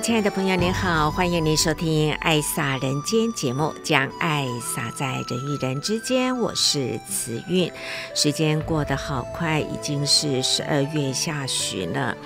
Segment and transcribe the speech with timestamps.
[0.00, 6.38] 亲爱的朋友，您好，欢迎您收听《爱洒人间》节目，将爱洒在人与人之间。
[6.38, 7.70] 我是慈韵。
[8.14, 12.16] 时间过得好快，已经是十二月下旬了。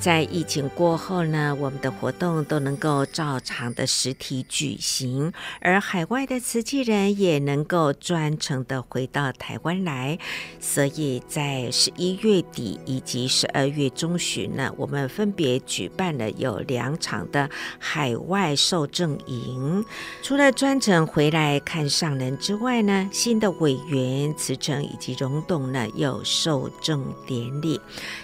[0.00, 10.16] 在疫情过后呢，我们的活动都能够照常的实体举行，而海外的慈济人也能够专程的回到台湾来，
[10.60, 19.84] 所以在十一月底以及十二月中旬呢，我们分别举办了有两场的海外受证营。
[20.22, 27.80] 除了专程回来看上人之外呢，新的委员辞呈以及溶洞呢有受证典礼。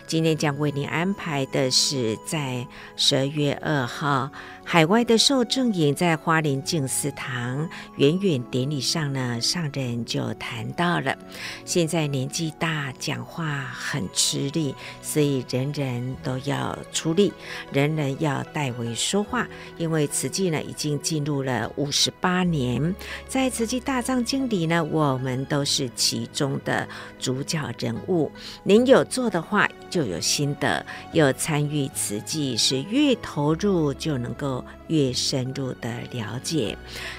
[0.07, 4.31] 今天将为您安排的是在十二月二号。
[4.67, 11.17] 海外的受证营在花莲静思堂圆圆典礼上呢，上人就谈到了，
[11.65, 17.33] 现在年纪大，讲话很吃力，所以人人都要出力，
[17.73, 19.47] 人人要代为说话。
[19.77, 22.95] 因为慈济呢已经进入了五十八年，
[23.29, 26.89] 在慈济大藏经里呢，我们都是其中的
[27.21, 28.33] 主角人物。
[28.65, 34.54] 您有做的话，就有心得；有参与慈济，是越投入就能够。
[34.89, 36.77] 越深入的了解，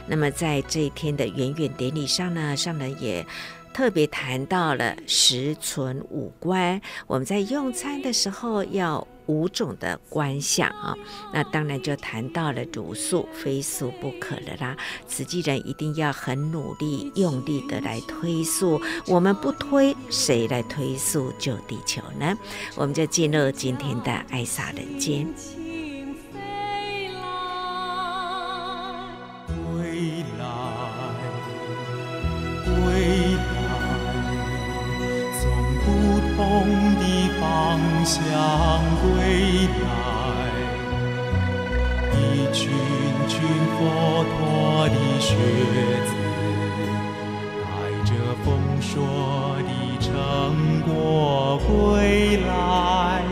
[0.08, 3.26] 那么在这一天的圆圆典礼上呢，上人也
[3.74, 6.80] 特别谈到了十存五观。
[7.08, 10.96] 我们在用餐的时候要五种的观想啊，
[11.34, 14.78] 那当然就谈到了茹素，非素不可了啦。
[15.08, 22.38] 慈济人一定要很努力、用力的来推素，我们不推，谁来推素救地球呢？
[22.76, 25.65] 我们就进入今天的爱洒人间。
[36.38, 36.44] 风
[37.00, 37.04] 的
[37.40, 37.44] 方
[38.04, 38.20] 向
[39.02, 39.88] 归来，
[42.12, 42.14] 一
[42.54, 42.60] 群
[43.28, 43.40] 群
[43.78, 43.80] 佛
[44.32, 44.38] 陀
[44.90, 45.30] 的学
[46.06, 46.10] 子，
[47.62, 47.66] 带
[48.04, 48.12] 着
[48.44, 48.46] 丰
[48.82, 48.92] 硕
[49.64, 49.70] 的
[50.02, 50.12] 成
[50.82, 53.24] 果归来，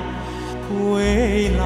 [0.69, 1.61] 归来。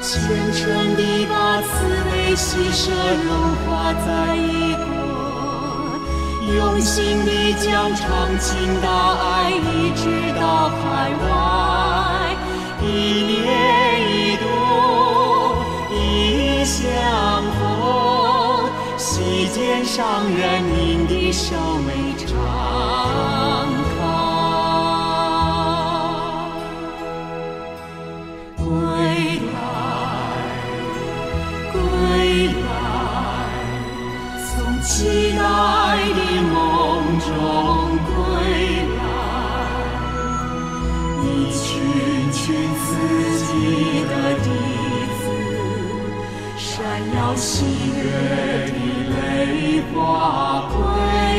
[0.00, 0.12] 虔
[0.52, 0.60] 诚
[0.94, 1.66] 地把慈
[2.12, 2.92] 悲喜舍
[3.24, 3.28] 融
[3.66, 4.71] 化在一。
[6.48, 11.24] 用心地将长情大爱移植到海外，
[12.82, 12.84] 一
[13.22, 13.40] 年
[14.10, 14.44] 一度
[15.94, 16.82] 一相
[17.58, 17.60] 逢，
[18.96, 21.54] 悉见上人您的手
[21.86, 22.28] 眉常
[23.84, 23.90] 开。
[28.56, 28.64] 归
[29.52, 29.54] 来，
[31.72, 31.78] 归
[32.48, 32.60] 来，
[34.48, 34.50] 从
[34.82, 35.42] 期待
[43.54, 44.48] 你的弟
[45.18, 45.24] 子，
[46.56, 46.70] 闪
[47.14, 47.64] 耀喜
[47.96, 48.00] 悦
[48.72, 48.78] 的
[49.10, 49.96] 泪花
[50.72, 51.31] 归。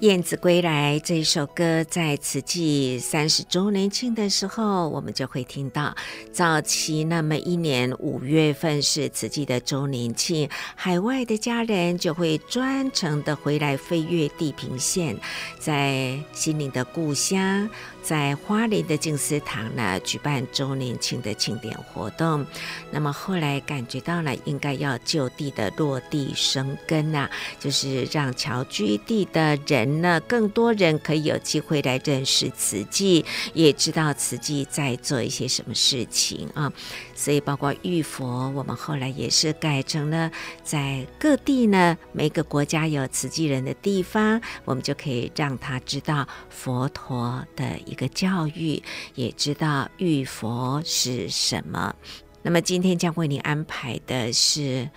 [0.00, 5.92] 燕子归来这首歌，在慈济三十周年庆的时候，我们就会听到。
[6.32, 15.18] 早期那么一年五月份是慈济的周年庆，海外的家人就会专程的回来飞越地平线，
[15.58, 17.68] 在心灵的故乡。
[18.08, 22.46] 在花莲的静思堂呢，举办周年庆的庆典活动。
[22.90, 27.28] 那么后来感觉到了，应该要就地的落地生根呐、
[27.60, 36.72] 就是让侨居地的人呢，更多人可以有机会来认识慈济，也知道慈济在做一些什么事情啊。
[37.18, 40.30] 所以包括玉佛，我们后来也是改成了
[40.62, 48.80] 在各地呢，每个国家有慈济人的地方，我们就可以让他知道佛陀的一个教育，
[49.16, 51.92] 也知道玉佛是什么。
[52.40, 54.88] 那么今天将为您安排的是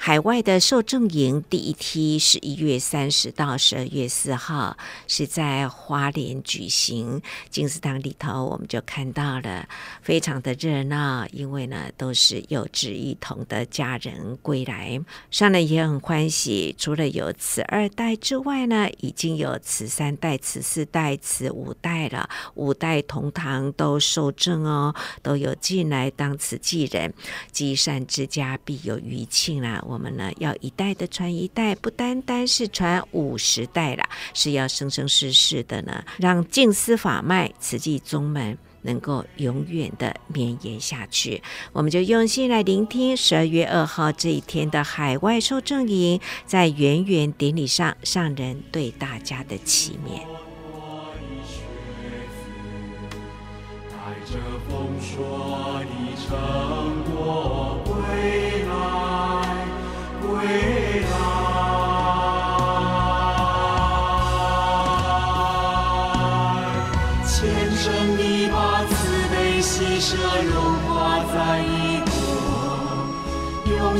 [0.00, 4.78] 海外的受证营第一梯十一月三十到十二月四号，
[5.08, 7.20] 是在花莲举行。
[7.50, 9.68] 金丝堂里头，我们就看到了
[10.00, 14.98] 非常的热闹，因为呢都是有志一同的家人归来，
[15.32, 16.74] 上人也很欢喜。
[16.78, 27.12] 除了有此二代之外呢，已经有此三代、此四代、此五代了，五代同堂都受证哦，都有进来当慈济人。
[27.50, 29.84] 积善之家必有余庆啦。
[29.88, 34.04] 我们呢，要一代的传一代，不单单是传五十代了，
[34.34, 41.42] 是要生生世世的呢，让净思法脉、慈济宗门能够永远的绵延下去。
[41.72, 50.20] 我们就用心来聆听十二月二号这一天的海外受证营，在圆圆典礼上，上人对大家的祈勉。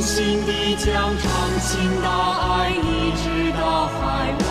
[0.01, 4.43] 心地将长情大爱一直到海外，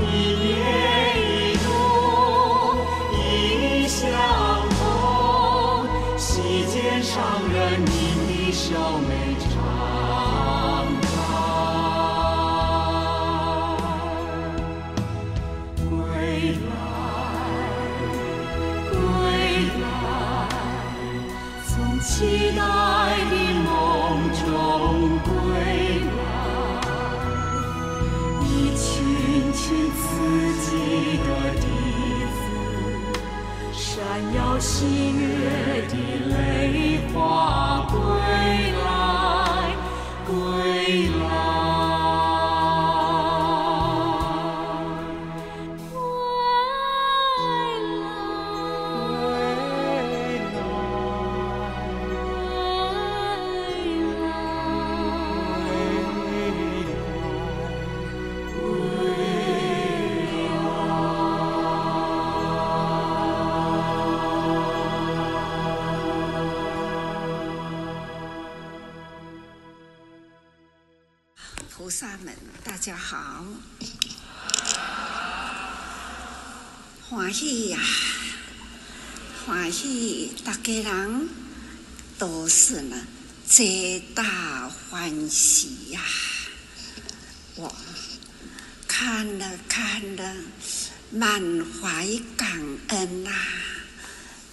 [0.00, 0.02] 一
[0.38, 0.46] 年
[1.18, 1.66] 一度
[3.12, 4.00] 一相
[4.70, 4.78] 逢，
[6.16, 7.16] 席间上
[7.52, 7.90] 人您
[8.28, 8.68] 的笑
[34.60, 35.87] 喜悦。
[82.48, 83.06] 是呢，
[83.46, 86.00] 皆大欢喜呀！
[87.56, 87.74] 我
[88.86, 90.34] 看了看了，
[91.10, 92.58] 满怀感
[92.88, 93.30] 恩呐，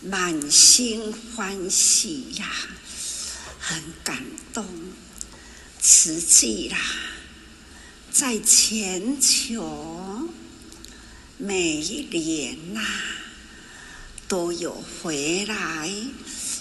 [0.01, 2.51] 满心欢喜呀，
[3.59, 4.21] 很感
[4.53, 4.65] 动，
[5.79, 6.77] 慈济啦。
[8.11, 10.29] 在全球，
[11.37, 12.81] 每一年呐、
[14.27, 15.89] 都有回来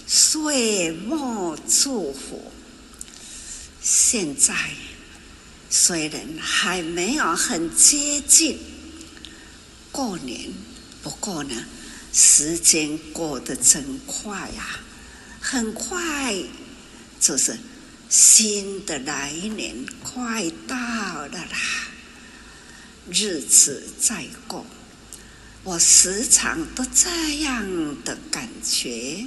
[0.07, 2.53] 岁末祝福。
[3.83, 4.55] 现在
[5.69, 8.59] 虽然还没有很接近
[9.91, 10.53] 过年，
[11.03, 11.65] 不过呢，
[12.13, 14.81] 时间过得真快呀、
[15.41, 16.35] 很快
[17.21, 17.57] 就是。
[18.11, 21.59] 新的来年快到了啦，
[23.11, 24.65] 日子在过，
[25.65, 29.27] 我时常都这样的感觉。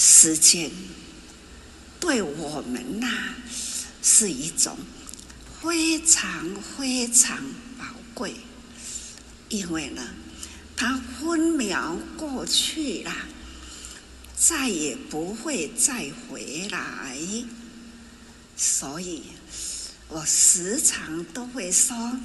[0.00, 0.70] 时间
[1.98, 3.34] 对我们呐
[4.00, 4.78] 是一种
[5.60, 7.36] 非常非常
[7.76, 8.36] 宝贵，
[9.48, 10.08] 因为呢，
[10.76, 13.12] 它分秒过去了。
[14.36, 17.18] 再也不会再回来，
[18.56, 19.24] 所以
[20.06, 22.16] 我时常都会说：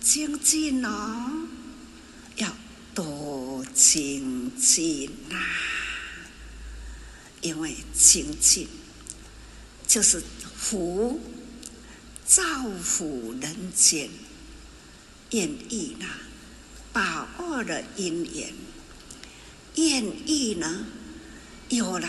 [0.00, 1.48] 精进哦，
[2.36, 2.56] 要
[2.94, 5.36] 多精进呐！
[7.44, 8.66] 因为精进
[9.86, 10.22] 就是
[10.56, 11.20] 福，
[12.24, 12.42] 造
[12.82, 14.08] 福人间，
[15.32, 16.06] 愿意呢，
[16.90, 18.54] 把握了因缘，
[19.76, 20.86] 愿意呢。
[21.68, 22.08] 有了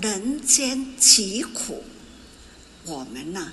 [0.00, 1.84] 人间疾苦，
[2.84, 3.52] 我们呢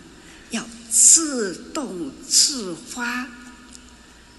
[0.52, 3.28] 要自动自发，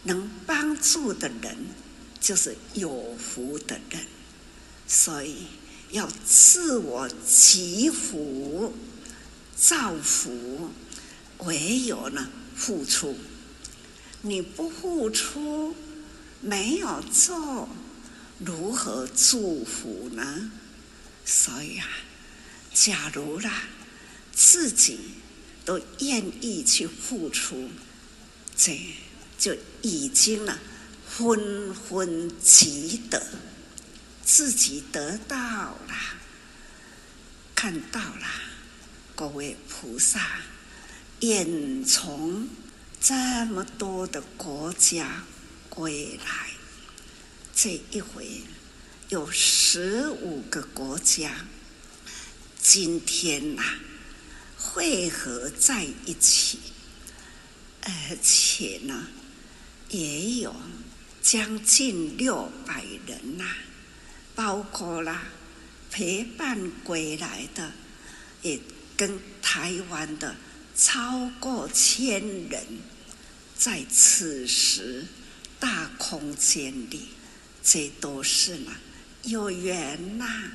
[0.04, 1.56] 能帮助的人
[2.18, 4.06] 就是有福的人，
[4.86, 5.46] 所以
[5.92, 8.74] 要自我祈福
[9.54, 10.70] 造福，
[11.38, 13.16] 唯有呢付出，
[14.22, 15.76] 你不付出，
[16.40, 17.68] 没有做，
[18.38, 20.50] 如何祝福呢？
[21.26, 21.86] 所以啊，
[22.72, 23.64] 假如啦，
[24.34, 24.98] 自己
[25.66, 27.68] 都愿意去付出，
[28.56, 28.80] 这
[29.38, 30.58] 就已经了，
[31.06, 33.22] 纷纷即得，
[34.24, 35.94] 自己得到了，
[37.54, 38.26] 看到了，
[39.14, 40.40] 各位菩萨，
[41.20, 42.48] 远从
[43.00, 45.24] 这么多的国家
[45.68, 46.50] 归来，
[47.54, 48.42] 这一回
[49.08, 51.44] 有十五个国家，
[52.60, 53.62] 今天呐、
[54.56, 56.58] 汇合在一起，
[57.82, 59.08] 而且呢，
[59.90, 60.54] 也有
[61.20, 63.44] 将近六百人呐、
[64.34, 65.24] 包括啦
[65.90, 67.72] 陪伴归来的，
[68.42, 68.58] 也
[68.96, 70.34] 跟台湾的
[70.76, 72.64] 超过千人，
[73.56, 75.06] 在此时
[75.60, 77.08] 大空间里，
[77.62, 78.72] 这都是呢
[79.24, 80.52] 有缘呐、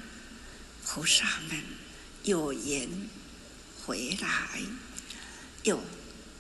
[0.86, 1.62] 菩萨们
[2.24, 2.90] 有缘。
[3.86, 4.60] 回来，
[5.64, 5.82] 又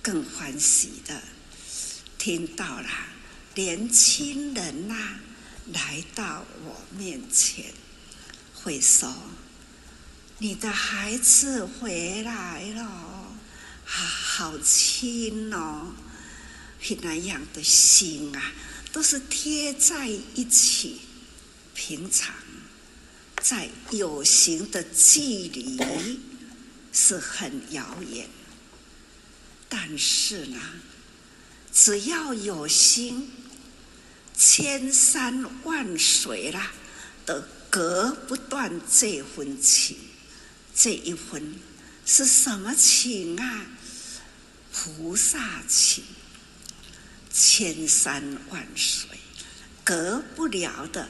[0.01, 1.24] 更欢喜的
[2.17, 2.89] 听到了
[3.56, 5.17] 年轻人呐、
[5.74, 7.74] 来到我面前，
[8.53, 9.13] 会说
[10.39, 12.83] ：“你的孩子回来了，
[13.86, 15.93] 好好亲哦。”
[17.01, 18.53] 那样的心啊，
[18.91, 21.01] 都是贴在一起。
[21.74, 22.33] 平常
[23.41, 26.19] 在有形的距离。
[27.00, 28.27] 是很遥远，
[29.69, 30.59] 但是呢，
[31.71, 33.29] 只要有心，
[34.38, 36.72] 千山万水啦，
[37.25, 39.98] 都隔不断这份情。
[40.75, 41.56] 这一份
[42.06, 43.65] 是什么情啊？
[44.72, 46.03] 菩萨情，
[47.34, 49.10] 千山万水
[49.84, 51.10] 隔不了的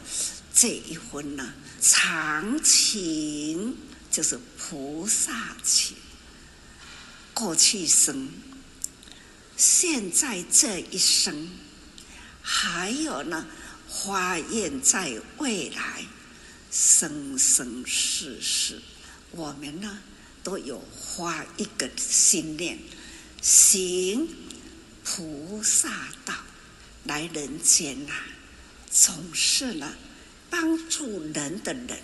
[0.53, 3.75] 这一份呢，长情。
[4.09, 5.95] 就是菩萨情，
[7.35, 8.29] 过去生，
[9.55, 11.51] 现在这一生，
[12.49, 13.45] 还有呢，
[13.89, 16.05] 发愿在未来，
[16.71, 18.81] 生生世世，
[19.31, 19.99] 我们呢
[20.45, 20.81] 都有
[21.17, 22.79] 发一个心念，
[23.41, 24.29] 行
[25.03, 26.33] 菩萨道，
[27.03, 28.13] 来人间呐、
[28.89, 29.93] 总是呢
[30.49, 31.99] 帮助人的人。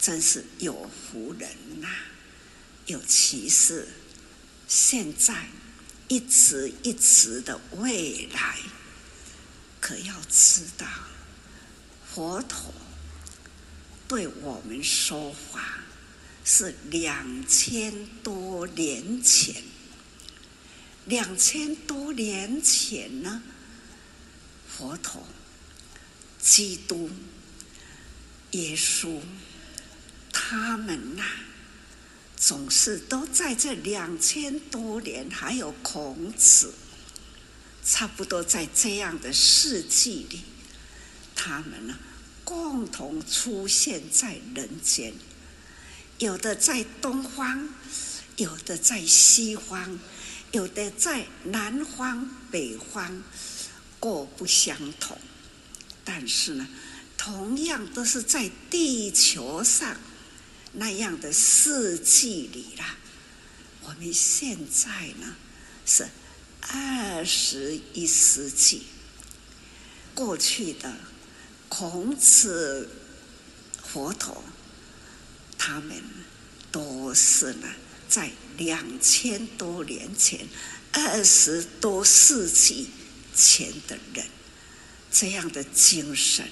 [0.00, 1.50] 真是有福人
[1.80, 1.88] 呐、
[2.86, 3.88] 尤其是
[4.68, 5.48] 现在
[6.06, 8.58] 一直一直的未来，
[9.80, 10.86] 可要知道，
[12.14, 12.72] 佛陀
[14.06, 15.80] 对我们说法
[16.44, 19.62] 是两千多年前。
[21.06, 23.42] 两千多年前呢，
[24.68, 25.26] 佛陀、
[26.38, 27.10] 基督、
[28.50, 29.20] 耶稣。
[30.30, 31.24] 他们呐、
[32.36, 36.72] 总是都在这两千多年，还有孔子，
[37.84, 40.42] 差不多在这样的世纪里，
[41.34, 41.98] 他们呢、
[42.44, 45.14] 共同出现在人间，
[46.18, 47.68] 有的在东方，
[48.36, 49.98] 有的在西方，
[50.52, 53.22] 有的在南方、北方，
[53.98, 55.18] 各不相同，
[56.04, 56.68] 但是呢，
[57.16, 59.96] 同样都是在地球上。
[60.72, 62.98] 那样的世纪里啦，
[63.82, 65.34] 我们现在呢
[65.86, 66.06] 是
[66.60, 68.82] 二十一世纪。
[70.14, 70.96] 过去的
[71.68, 72.90] 孔子、
[73.84, 74.42] 佛陀，
[75.56, 76.02] 他们
[76.72, 77.68] 都是呢
[78.08, 80.48] 在两千多年前、
[80.92, 82.90] 二十多世纪
[83.34, 84.26] 前的人，
[85.12, 86.48] 这样的精神。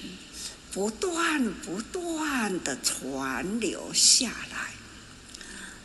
[0.69, 4.73] 不断不断的传流下来，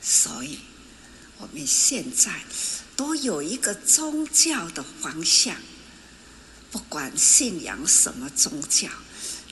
[0.02, 0.58] 所以
[1.38, 2.42] 我们现在
[3.02, 5.56] 都有一个宗教的方向，
[6.70, 8.88] 不管信仰什么宗教，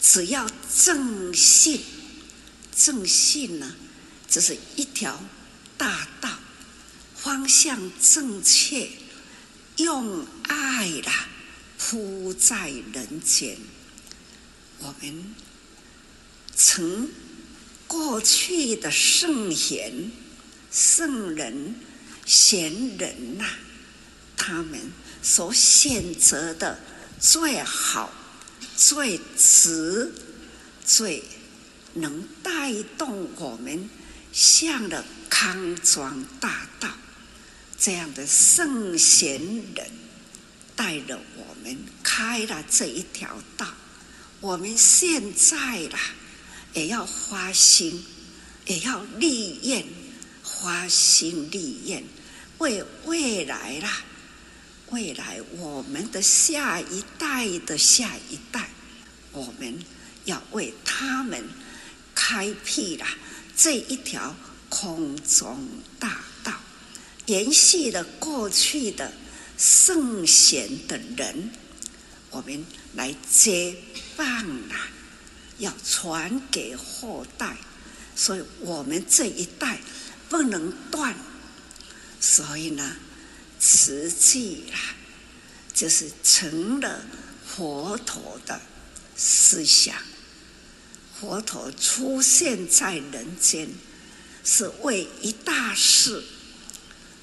[0.00, 1.80] 只要正信，
[2.72, 3.74] 正信呢，
[4.28, 5.20] 这是一条
[5.76, 6.38] 大道，
[7.16, 8.88] 方向正确，
[9.78, 11.28] 用爱啦
[11.76, 13.58] 铺在人间。
[14.78, 15.34] 我们
[16.54, 17.08] 从
[17.88, 20.12] 过去的圣贤、
[20.70, 21.74] 圣人、
[22.30, 23.44] 贤人呐、
[24.36, 24.80] 他们
[25.20, 26.78] 所选择的
[27.18, 28.12] 最好、
[28.76, 30.12] 最值、
[30.86, 31.24] 最
[31.94, 33.90] 能带动我们
[34.32, 36.88] 向着康庄大道
[37.76, 39.40] 这样的圣贤
[39.74, 39.90] 人，
[40.76, 43.66] 带着我们开了这一条道。
[44.40, 45.98] 我们现在啦，
[46.74, 48.04] 也要发心，
[48.66, 49.84] 也要立愿，
[50.44, 52.04] 发心立愿，
[52.60, 54.02] 为未来啦，
[54.90, 58.68] 未来我们的下一代的下一代，
[59.32, 59.82] 我们
[60.26, 61.42] 要为他们
[62.14, 63.06] 开辟了
[63.56, 64.36] 这一条
[64.68, 65.66] 空中
[65.98, 66.52] 大道，
[67.24, 69.10] 延续了过去的
[69.56, 71.50] 圣贤的人，
[72.28, 73.74] 我们来接
[74.18, 74.26] 棒
[74.68, 74.86] 啦，
[75.56, 77.56] 要传给后代，
[78.14, 79.80] 所以我们这一代
[80.28, 81.16] 不能断。
[82.20, 82.96] 所以呢，
[83.58, 84.78] 慈济啦，
[85.72, 87.02] 就是成了
[87.46, 88.60] 佛陀的
[89.16, 89.96] 思想。
[91.18, 93.68] 佛陀出现在人间，
[94.44, 96.22] 是为一大事。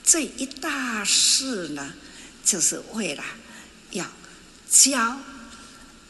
[0.04, 1.94] 这一大事呢，
[2.44, 3.24] 就是为了
[3.92, 4.10] 要
[4.70, 5.20] 教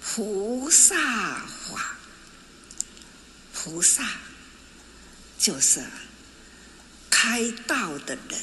[0.02, 1.98] 菩萨法。
[3.54, 4.08] 菩萨
[5.40, 5.84] 就是
[7.10, 8.40] 开道的人，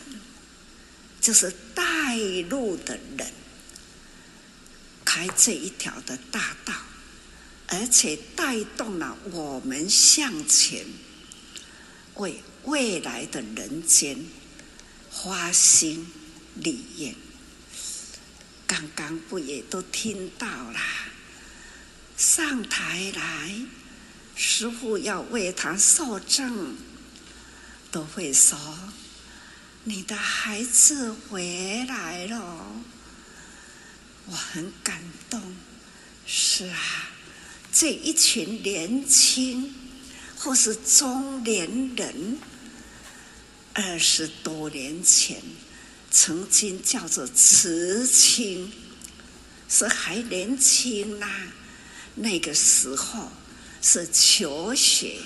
[1.25, 2.19] 就是带
[2.51, 3.33] 路的人，
[5.07, 6.75] 开这一条的大道。
[7.67, 10.85] 而且带动了我们向前，
[12.17, 14.19] 为未来的人间
[15.11, 16.07] 花心
[16.57, 17.15] 立愿。
[18.67, 20.79] 刚刚不也都听到了？
[22.19, 23.51] 上台来，
[24.37, 26.77] 师傅要为他受证，
[27.91, 28.59] 都会说
[29.85, 32.67] ：“你的孩子回来了。”
[34.27, 35.41] 我很感动。
[36.27, 37.11] 是啊。
[37.77, 39.75] 这一群年轻
[40.39, 42.39] 或是中年人，
[43.73, 45.43] 二十多年前
[46.09, 48.73] 曾经叫做慈青，
[49.69, 51.29] 是还年轻呐。
[52.15, 53.29] 那个时候
[53.83, 55.17] 是求学，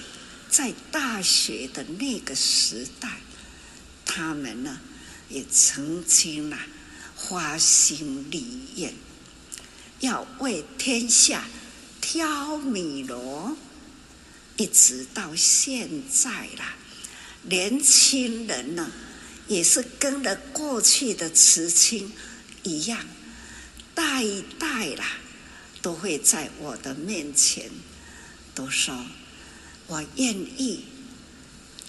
[0.48, 3.20] 在大学的那个时代，
[4.18, 4.80] 他们呢
[5.28, 6.58] 也曾经呐
[7.14, 8.92] 花心立愿，
[10.00, 11.44] 要为天下。
[12.00, 13.54] 挑米罗，
[14.56, 16.74] 一直到现在啦，
[17.42, 18.90] 年轻人呢，
[19.46, 22.10] 也是跟着过去的慈青
[22.62, 23.04] 一样，
[23.94, 24.24] 代
[24.58, 25.18] 代啦，
[25.82, 27.70] 都会在我的面前，
[28.54, 29.04] 都说
[29.86, 30.84] 我愿意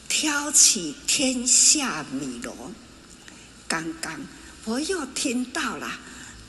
[0.10, 2.74] 挑起天下米罗。
[3.68, 4.20] 刚刚
[4.66, 6.00] 我又听到了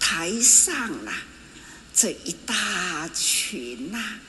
[0.01, 1.23] 台上啦。
[1.95, 4.21] 这一大群呐、啊，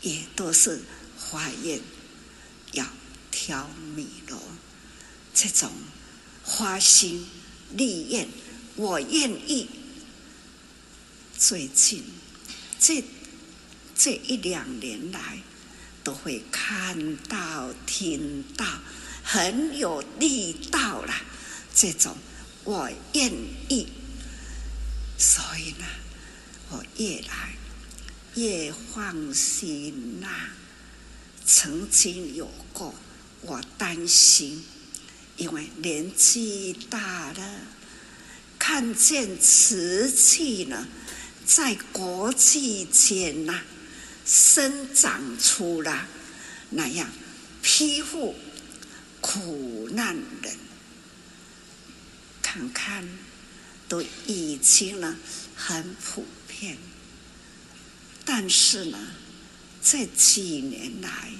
[0.00, 0.82] 也都是
[1.16, 1.80] 发愿
[2.72, 2.84] 要
[3.30, 4.40] 挑米罗，
[5.32, 5.70] 这种
[6.42, 7.28] 花心
[7.74, 8.28] 立愿，
[8.74, 9.68] 我愿意。
[11.38, 12.02] 最近
[12.80, 13.04] 这
[13.94, 15.38] 这一两年来，
[16.08, 18.64] 都会看到、听到，
[19.22, 21.14] 很有力道了。
[21.74, 22.16] 这种。
[22.64, 23.30] 我愿
[23.68, 23.86] 意，
[25.18, 25.84] 所以呢。
[26.70, 27.54] 我越来
[28.34, 30.50] 越放心啦、
[31.46, 32.94] 曾经有过，
[33.42, 34.64] 我担心，
[35.36, 37.60] 因为年纪大了，
[38.58, 40.86] 看见瓷器呢，
[41.46, 43.62] 在国际间呐，
[44.28, 46.06] 生长出了
[46.68, 47.10] 那样
[47.62, 48.34] 庇护
[49.22, 50.56] 苦难人，
[52.42, 53.08] 看看
[53.88, 55.16] 都已经呢
[55.56, 56.76] 很普遍。
[58.26, 58.98] 但是呢，
[59.82, 61.32] 这几年来，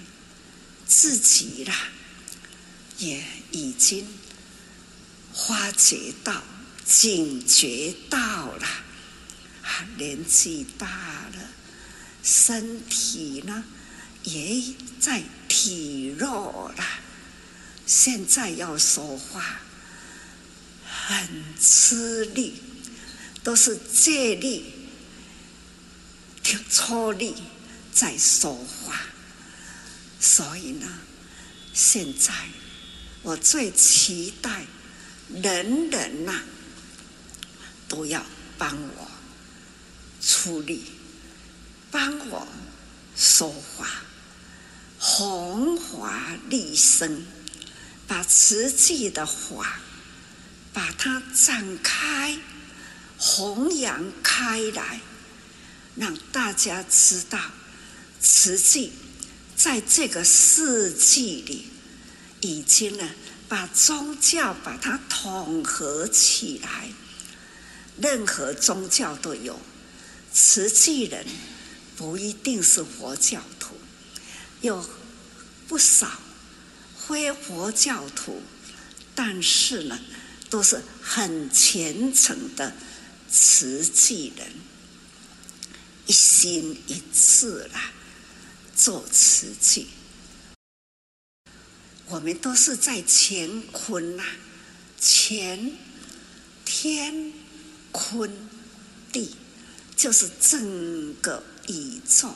[0.87, 1.90] 自己啦，
[2.96, 4.09] 也已经
[5.35, 6.42] 发觉到、
[6.87, 8.18] 警觉到
[8.57, 8.66] 了，
[9.62, 11.17] 啊，年纪大，
[12.22, 13.64] 身体呢
[14.24, 14.62] 也
[15.00, 16.85] 在体弱了，
[17.87, 19.61] 现在要说话
[20.85, 22.62] 很吃力，
[23.42, 24.74] 都是借力。
[26.40, 27.35] 挺出力
[27.92, 28.98] 在说话，
[30.18, 30.88] 所以呢，
[31.74, 32.33] 现在
[33.22, 34.64] 我最期待
[35.28, 36.40] 人人呐、
[37.87, 38.24] 都要
[38.57, 39.11] 帮我
[40.22, 40.85] 出力，
[41.90, 42.46] 帮我
[43.16, 43.87] 说话，
[44.98, 47.24] 弘法利生，
[48.07, 49.81] 把慈济的法
[50.72, 52.38] 把它展开，
[53.16, 55.01] 弘扬开来。
[55.96, 57.40] 让大家知道，
[58.20, 58.92] 慈济
[59.57, 61.66] 在这个世纪里，
[62.40, 63.11] 已经呢
[63.48, 66.90] 把宗教把它统合起来。
[68.01, 69.59] 任何宗教都有，
[70.33, 71.27] 慈济人
[71.98, 73.74] 不一定是佛教徒，
[74.61, 74.88] 有
[75.66, 76.08] 不少
[76.96, 78.40] 非佛教徒
[79.16, 79.98] 但是呢，
[80.48, 82.72] 都是很虔诚的
[83.28, 84.48] 慈济人，
[86.06, 87.90] 一心一志啦，
[88.76, 89.88] 做慈济。
[92.06, 94.22] 我们都是在乾坤呐，
[95.00, 95.72] 乾
[96.64, 97.32] 天
[97.90, 98.32] 坤
[99.11, 99.34] 地，
[99.96, 102.35] 就是整个宇宙。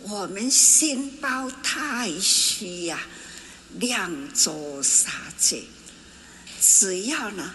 [0.00, 3.00] 我们心包太虚呀，
[3.78, 5.64] 量周沙界。
[6.60, 7.54] 只要呢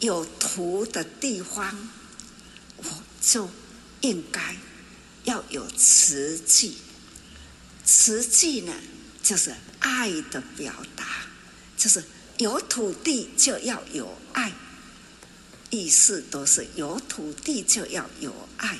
[0.00, 1.88] 有土的地方，
[2.76, 2.84] 我
[3.20, 3.48] 就
[4.00, 4.56] 应该
[5.24, 6.78] 要有慈济。
[7.84, 8.74] 慈济呢，
[9.22, 11.04] 就是爱的表达，
[11.76, 12.04] 就是
[12.38, 14.52] 有土地就要有爱。
[15.70, 18.78] 意思都是有土地就要有爱，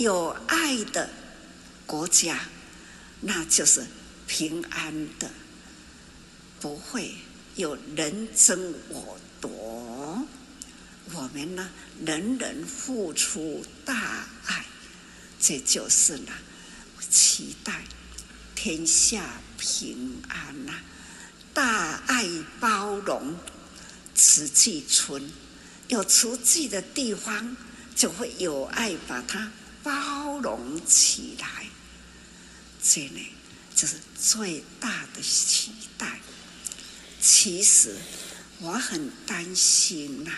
[0.00, 1.10] 有爱的。
[1.84, 2.38] 国家，
[3.20, 3.84] 那就是
[4.28, 5.28] 平安的，
[6.60, 7.16] 不会
[7.56, 10.24] 有人争我夺。
[11.12, 11.68] 我们呢，
[12.06, 14.64] 人人付出大爱，
[15.40, 16.32] 这就是呢，
[17.10, 17.82] 期待
[18.54, 20.72] 天下平安呐，
[21.52, 22.24] 大爱
[22.60, 23.36] 包容，
[24.14, 25.28] 慈济村，
[25.88, 27.56] 有慈济的地方，
[27.96, 29.50] 就会有爱把它
[29.82, 31.66] 包容起来。
[32.82, 33.32] 这呢，
[33.74, 36.20] 就是最大的期待。
[37.20, 37.96] 其实
[38.58, 40.30] 我很担心呐、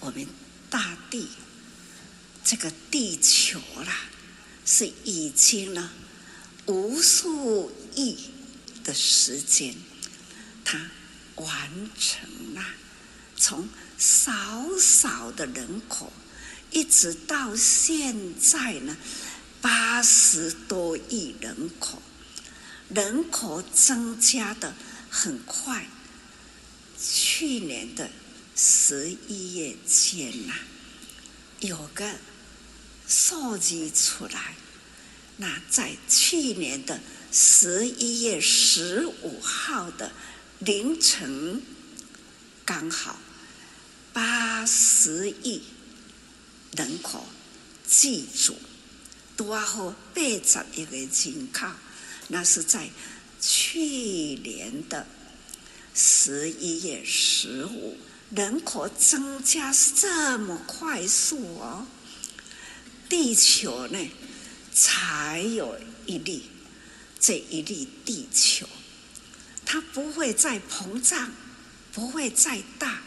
[0.00, 0.26] 我们
[0.70, 1.28] 大地
[2.42, 4.06] 这个地球啦，
[4.64, 5.90] 是已经呢
[6.66, 8.30] 无数亿
[8.82, 9.74] 的时间，
[10.64, 10.90] 它
[11.36, 12.64] 完成了，
[13.36, 16.12] 从少少的人口，
[16.76, 18.94] 一直到现在呢。
[19.62, 22.00] 八十多亿人口，
[22.90, 24.74] 人口增加的
[25.10, 25.86] 很快。
[27.00, 28.10] 去年的
[28.54, 30.52] 十一月间呐，
[31.60, 32.16] 有个
[33.08, 34.54] 数据出来，
[35.38, 37.00] 那在去年的
[37.32, 40.12] 十一月十五号的
[40.60, 41.60] 凌晨，
[42.64, 43.18] 刚好
[44.12, 45.62] 八十亿
[46.76, 47.24] 人口
[47.86, 48.54] 记住。
[49.36, 51.66] 多好八十一个人口，
[52.28, 52.88] 那是在
[53.38, 53.78] 去
[54.42, 55.06] 年的
[55.94, 57.98] 十一月十五，
[58.30, 61.86] 人口增加是这么快速哦。
[63.10, 64.10] 地球呢，
[64.72, 66.44] 才有一粒，
[67.20, 68.66] 这一粒地球，
[69.66, 71.30] 它不会再膨胀，
[71.92, 73.02] 不会再大，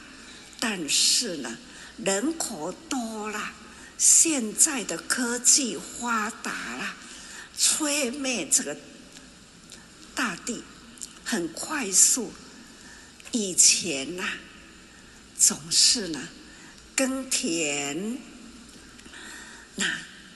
[0.60, 1.58] 但是呢，
[1.98, 3.56] 人口多了。
[4.00, 6.96] 现在的科技发达了，
[7.58, 8.78] 吹灭这个
[10.16, 10.64] 大地
[11.26, 12.32] 很快速。
[13.32, 14.26] 以前呐、
[15.38, 16.30] 总是呢
[16.96, 18.18] 耕田，
[19.76, 19.86] 那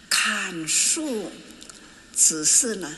[0.10, 1.32] 砍树，
[2.13, 2.97] 只是呢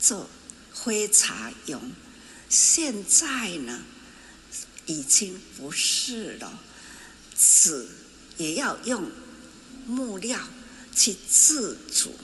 [0.00, 0.30] 做
[0.72, 1.92] 灰茶用。
[2.48, 3.82] 现在呢，
[4.86, 6.58] 已经不是了，
[7.36, 7.86] 纸
[8.38, 9.10] 也要用。
[9.86, 10.38] 木料
[10.94, 12.14] 去自主，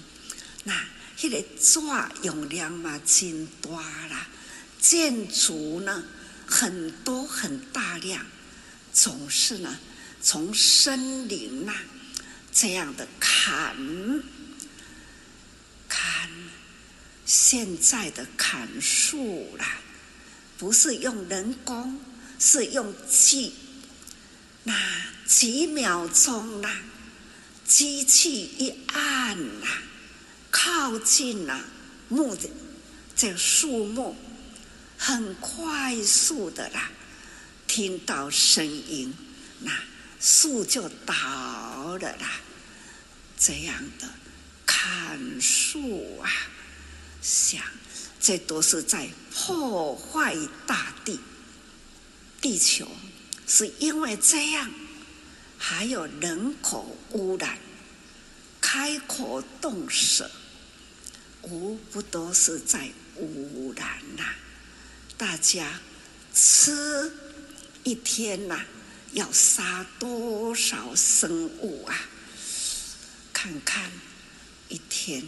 [0.64, 0.84] 那
[1.22, 1.82] 那个作
[2.22, 3.70] 用量嘛，真大
[4.08, 4.26] 啦。
[4.80, 6.04] 建筑呢，
[6.44, 8.26] 很多很大量，
[8.92, 9.78] 总是呢
[10.20, 11.72] 从森林呐、
[12.52, 13.76] 这样的砍
[15.88, 16.28] 砍，
[17.24, 19.78] 现在的砍树啦，
[20.58, 22.00] 不是用人工，
[22.40, 23.54] 是用机，
[24.64, 24.74] 那
[25.26, 26.82] 几秒钟啦。
[27.66, 29.66] 机器一按呐，
[30.50, 31.64] 靠近了
[32.08, 32.48] 木的
[33.16, 34.14] 这树木，
[34.98, 36.90] 很快速的啦，
[37.66, 39.14] 听到声音，
[39.60, 39.72] 那
[40.20, 42.40] 树就倒了啦。
[43.38, 44.08] 这样的
[44.66, 46.30] 砍树啊，
[47.22, 47.62] 想
[48.20, 51.18] 这都是在破坏大地。
[52.40, 52.88] 地球
[53.46, 54.70] 是因为这样。
[55.64, 57.56] 还有人口污染，
[58.60, 60.28] 开口动舌，
[61.42, 64.24] 无不都是在污染呐、
[65.16, 65.80] 大家
[66.34, 67.12] 吃
[67.84, 68.64] 一天呐、
[69.12, 71.94] 要杀多少生物啊？
[73.32, 73.88] 看看
[74.68, 75.24] 一天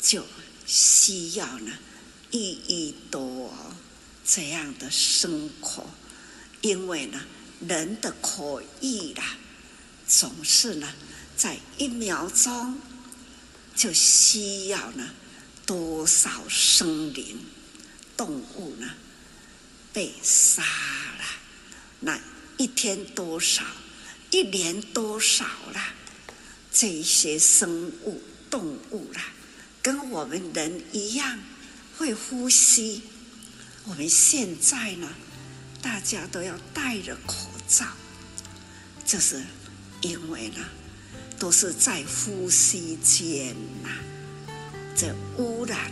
[0.00, 0.24] 就
[0.64, 1.72] 需要呢
[2.30, 3.52] 一亿多
[4.24, 5.90] 这样的牲口，
[6.60, 7.20] 因为呢。
[7.66, 9.36] 人的口欲啦，
[10.06, 10.92] 总是呢，
[11.36, 12.78] 在一秒钟
[13.74, 15.10] 就需要呢
[15.66, 17.40] 多少生灵
[18.16, 18.90] 动物呢，
[19.92, 21.24] 被杀了，
[22.00, 22.20] 那
[22.56, 23.64] 一天多少，
[24.30, 25.94] 一年多少了？
[26.72, 29.32] 这些生物、动物啦，
[29.82, 31.40] 跟我们人一样
[31.96, 33.02] 会呼吸。
[33.84, 35.08] 我们现在呢，
[35.80, 37.34] 大家都要戴着口
[37.66, 37.84] 罩，
[39.04, 39.42] 这是
[40.00, 40.56] 因为呢，
[41.38, 43.88] 都是在呼吸间呐，
[44.96, 45.90] 这污染。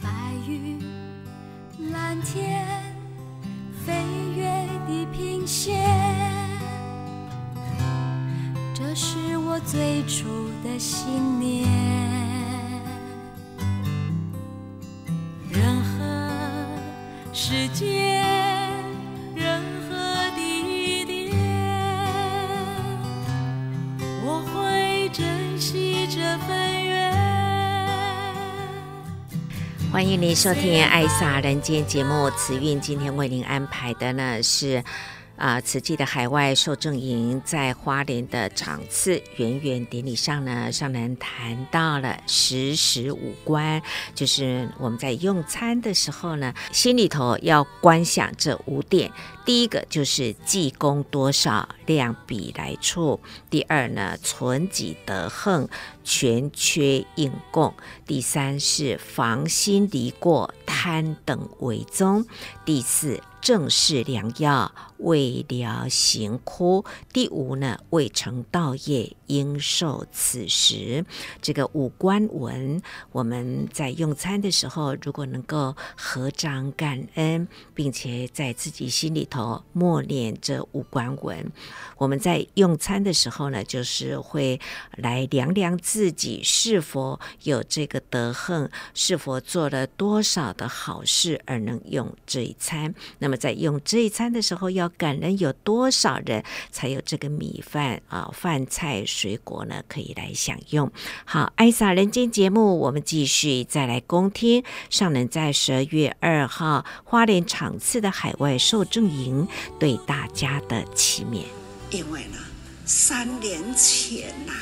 [0.00, 0.08] 白
[0.46, 0.80] 云、
[1.92, 2.66] 蓝天、
[3.86, 3.92] 飞
[4.36, 5.86] 跃地平线，
[8.74, 11.77] 这是我最初的信念。
[29.98, 34.84] 欢迎您收听《爱洒人间》节目，慈韵今天为您安排的呢是。
[35.38, 43.80] 啊，慈济的海外受证营在花莲的场次圆圆典礼上呢，上人谈到了十时五观，
[44.16, 49.12] 就是我们在用餐的时候呢，心里头要观想这五点。
[49.46, 55.68] 第一个就是济公多少，量彼来处；第二呢，存己德行，
[56.02, 57.72] 全缺应供；
[58.04, 62.24] 第三是防心离过，贪等为宗；
[62.64, 63.22] 第四。
[63.40, 66.84] 正是良药，未了行枯。
[67.12, 71.04] 第五呢，未成道业，应受此食。
[71.40, 72.80] 这个五观文，
[73.12, 81.52] 我们在用餐的时候，如果能够合掌感恩，并且在自己心里头默念这五观文，
[81.96, 84.60] 我们在用餐的时候呢，就是会
[84.96, 92.94] 来量量自己是否有这个德行，是否做了多少的好事而能用这一餐。
[93.18, 99.82] 那么在用这一餐的时候，要感恩有多少人才有这个米饭啊、饭菜、水果呢？
[99.88, 100.90] 可以来享用。
[101.24, 109.46] 好，爱洒人间节目，我们继续再来恭听上人在十二月二号花莲场次的海外受证营
[109.78, 111.44] 对大家的启勉。
[111.90, 112.38] 因为呢，
[112.84, 114.52] 三年前呐、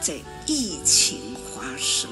[0.00, 2.10] 这疫情发生，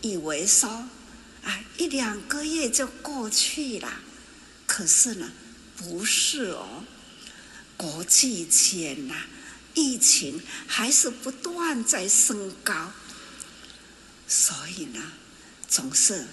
[0.00, 3.88] 以为说啊，一两个月就过去了。
[4.66, 5.30] 可是呢，
[5.80, 6.84] 不是哦。
[7.78, 9.14] 国际间呐，
[9.72, 12.92] 疫情还是不断在升高，
[14.28, 15.00] 所以呢，
[15.66, 16.26] 总是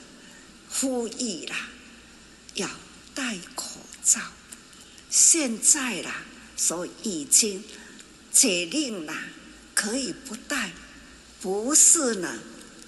[0.70, 1.70] 呼吁啦，
[2.56, 2.70] 要
[3.16, 4.20] 戴口罩。
[5.10, 6.26] 现在啦，
[6.58, 7.64] 所以已经
[8.34, 9.18] 解令啦，
[9.74, 10.74] 可以不戴，
[11.40, 12.40] 不是呢，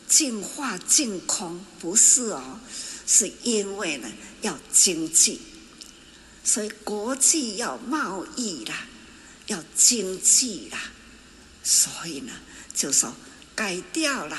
[0.09, 2.59] 净化净空，不是哦。
[3.07, 5.39] 是因为呢，要经济，
[6.43, 8.87] 所以国际要贸易啦，
[9.47, 10.79] 要经济啦，
[11.63, 12.33] 所以呢，
[12.73, 13.13] 就说
[13.55, 14.37] 改掉了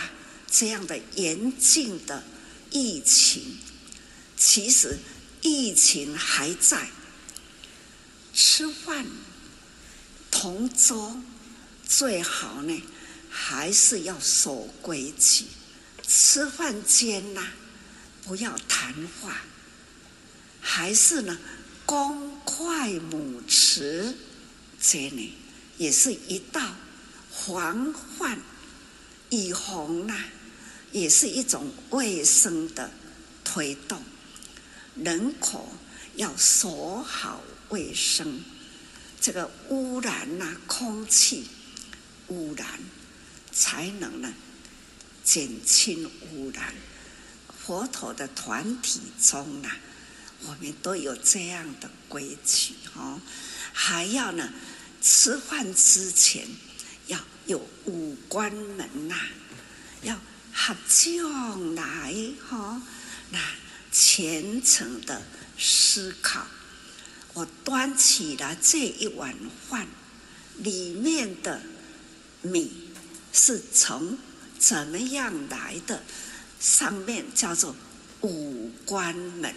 [0.51, 2.25] 这样的严峻的
[2.71, 3.59] 疫情。
[4.37, 4.99] 其实
[5.43, 6.89] 疫情还在，
[8.33, 9.07] 吃饭
[10.31, 11.21] 同桌
[11.87, 12.83] 最好呢，
[13.29, 15.45] 还是要守规矩，
[16.07, 17.47] 吃饭间呐。
[18.23, 19.43] 不要谈话，
[20.61, 21.39] 还是呢，
[21.91, 24.15] 公筷母匙，
[24.81, 25.33] 这里
[25.77, 26.63] 也是一道
[27.29, 28.39] 防范
[29.29, 30.15] 以防呢，
[30.93, 32.89] 也是一种卫生的
[33.43, 34.01] 推动。
[34.95, 35.69] 人口
[36.15, 38.41] 要守好卫生，
[39.21, 41.49] 这个污染呐、啊，空气
[42.29, 42.69] 污染，
[43.51, 44.33] 才能呢
[45.25, 46.73] 减轻污染。
[47.59, 49.69] 佛陀的团体中呢，
[50.43, 53.21] 我们都有这样的规矩哦，
[53.73, 54.53] 还要呢，
[55.03, 56.47] 吃饭之前
[57.07, 59.17] 要有五关门呐，
[60.03, 60.17] 要
[60.53, 62.15] 合将来
[62.49, 62.83] 哈，
[63.31, 63.39] 那
[63.93, 65.23] 虔诚的
[65.59, 66.47] 思考。
[67.35, 69.35] 我端起了这一碗
[69.69, 69.87] 饭，
[70.57, 71.63] 里面的
[72.43, 72.89] 米
[73.33, 74.19] 是从
[74.59, 76.03] 怎么样来的？
[76.59, 77.75] 上面叫做
[78.21, 79.55] 五关门，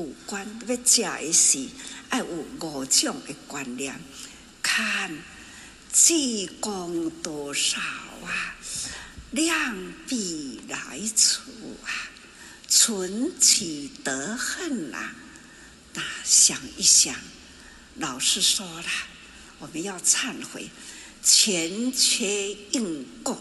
[0.00, 1.68] 五关要加一些，
[2.08, 2.24] 爱有
[2.58, 4.00] 五种的观念，
[4.62, 5.14] 看
[5.92, 8.56] 济公多少啊，
[9.32, 11.42] 量彼来处
[11.84, 12.08] 啊，
[12.66, 15.14] 存己德行啊，
[15.92, 17.14] 那想一想，
[17.96, 18.88] 老师说了，
[19.58, 20.70] 我们要忏悔，
[21.22, 23.38] 前缺应供，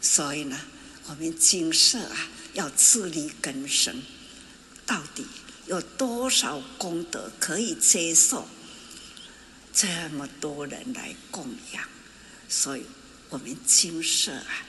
[0.00, 0.60] 所以呢。
[1.06, 4.00] 我们精舍啊，要自力更生，
[4.86, 5.26] 到底
[5.70, 8.48] 有多少功德可以接受
[9.72, 11.84] 这么多人来供养？
[12.48, 12.82] 所以，
[13.28, 14.66] 我们精舍啊，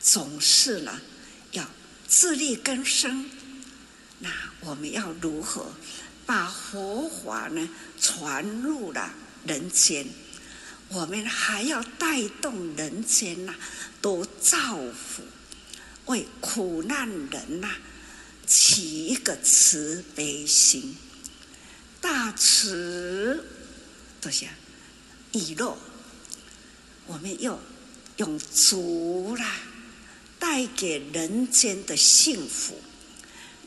[0.00, 0.98] 总是呢
[1.52, 1.68] 要
[2.06, 3.28] 自力更生。
[4.20, 4.30] 那
[4.60, 5.70] 我们要如何
[6.24, 7.68] 把佛法呢
[8.00, 9.12] 传入了
[9.44, 10.06] 人间？
[10.88, 13.54] 我们还要带动人间呐，
[14.00, 15.22] 都造福，
[16.06, 17.68] 为苦难人呐
[18.48, 20.96] 起一个慈悲心，
[22.00, 23.44] 大慈
[24.22, 24.48] 多些
[25.32, 25.76] 以乐，
[27.06, 27.60] 我们要
[28.16, 29.56] 用足啦，
[30.38, 32.80] 带给人间的幸福，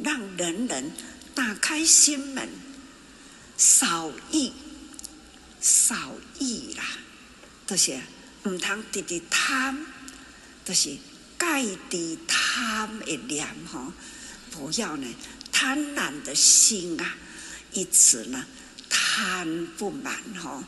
[0.04, 0.91] 让人人
[1.36, 2.50] 打开心门，
[3.58, 4.52] 少益，
[5.62, 6.84] 少益啦。
[7.67, 8.02] 多些
[8.44, 9.86] 唔通直直贪，
[10.65, 10.98] 就是
[11.39, 13.94] 戒除贪的念吼，
[14.52, 15.08] 不要呢
[15.52, 17.16] 贪婪的心啊，
[17.74, 18.46] 一直呢
[18.90, 20.64] 贪不满吼。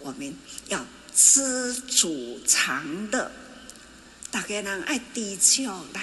[0.00, 0.34] 我们
[0.68, 3.30] 要知足常乐，
[4.30, 6.00] 大家人爱低调啦，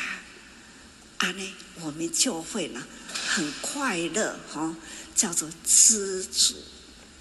[1.18, 2.82] 啊呢我们就会呢
[3.28, 4.76] 很快乐吼，
[5.16, 6.56] 叫做知足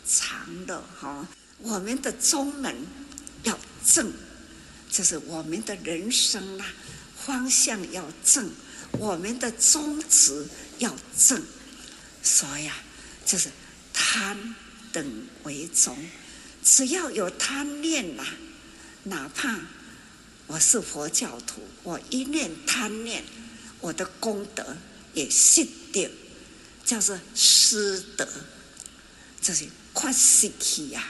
[0.07, 1.27] 常乐吼。
[1.59, 2.77] 我们的宗门。
[3.44, 4.12] 要正，
[4.88, 6.66] 就是我们的人生啊，
[7.16, 8.48] 方向要正，
[8.98, 10.46] 我们的宗旨
[10.78, 11.42] 要正，
[12.22, 12.76] 所以啊，
[13.24, 13.50] 就是
[13.92, 14.55] 贪
[14.92, 15.96] 等为宗，
[16.62, 18.24] 只要有贪念呐，
[19.05, 19.59] 哪怕
[20.46, 23.24] 我是佛教徒，我一念贪念，
[23.81, 24.76] 我的功德
[25.14, 26.09] 也失掉，
[26.85, 28.28] 叫做失德，
[29.40, 31.09] 就是快失去呀，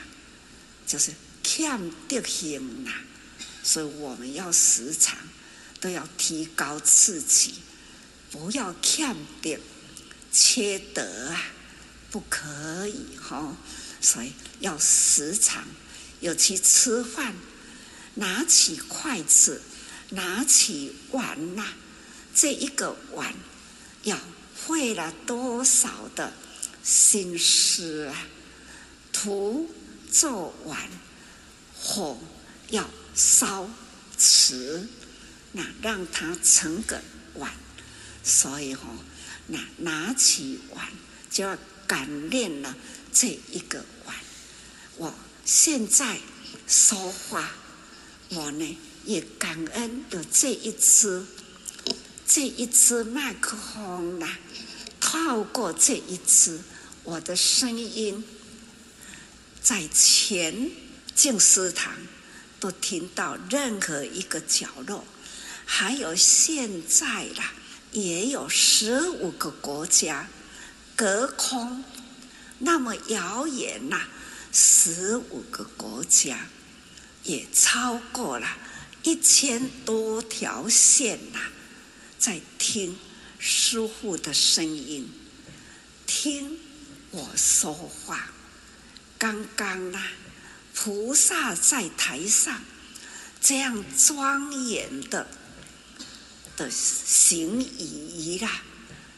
[0.87, 1.13] 就是。
[1.45, 2.91] 欠德行呐，
[3.65, 5.19] 所以我们要时常
[5.81, 7.57] 都要提高自己，
[8.33, 9.57] 不要欠德、
[10.33, 11.45] 缺德啊，
[12.11, 13.57] 不可以哈。
[14.01, 15.65] 所以要时常，
[16.21, 17.35] 尤其吃饭，
[18.15, 19.63] 拿起筷子，
[20.09, 21.65] 拿起碗呐，
[22.35, 23.33] 这一个碗
[24.03, 24.19] 要
[24.57, 26.33] 费了多少的
[26.83, 28.27] 心思啊，
[29.13, 29.71] 涂
[30.11, 30.91] 做碗。
[31.85, 32.17] 火
[32.71, 33.69] 要烧
[34.17, 34.89] 瓷，
[35.51, 37.03] 那让它成个
[37.35, 37.53] 碗，
[38.23, 38.83] 所以吼，
[39.47, 40.89] 那拿起碗
[41.31, 42.77] 就要感念了
[43.13, 44.17] 这一个碗。
[44.97, 46.19] 我现在
[46.67, 47.51] 说话，
[48.31, 51.25] 我呢也感恩有这一支，
[52.27, 54.29] 这一支麦克风呐，
[55.01, 56.61] 透过这一支，
[57.05, 58.25] 我的声音
[59.63, 60.71] 在前。
[61.15, 61.93] 静思堂
[62.59, 65.05] 都听到任何一个角落，
[65.67, 67.53] 还有现在啦，
[67.93, 70.29] 也有十五个国家，
[70.97, 71.85] 隔空
[72.59, 74.09] 那么遥远呐，
[74.51, 76.47] 十五个国家
[77.23, 78.49] 也超过了
[79.03, 81.41] 一千多条线呐，
[82.19, 82.99] 在听
[83.39, 85.09] 师傅的声音，
[86.07, 86.59] 听
[87.11, 88.31] 我说话，
[89.19, 90.03] 刚刚呢。
[90.75, 92.61] 菩萨在台上
[93.43, 95.29] 这样庄严的
[96.57, 98.63] 的行仪啦，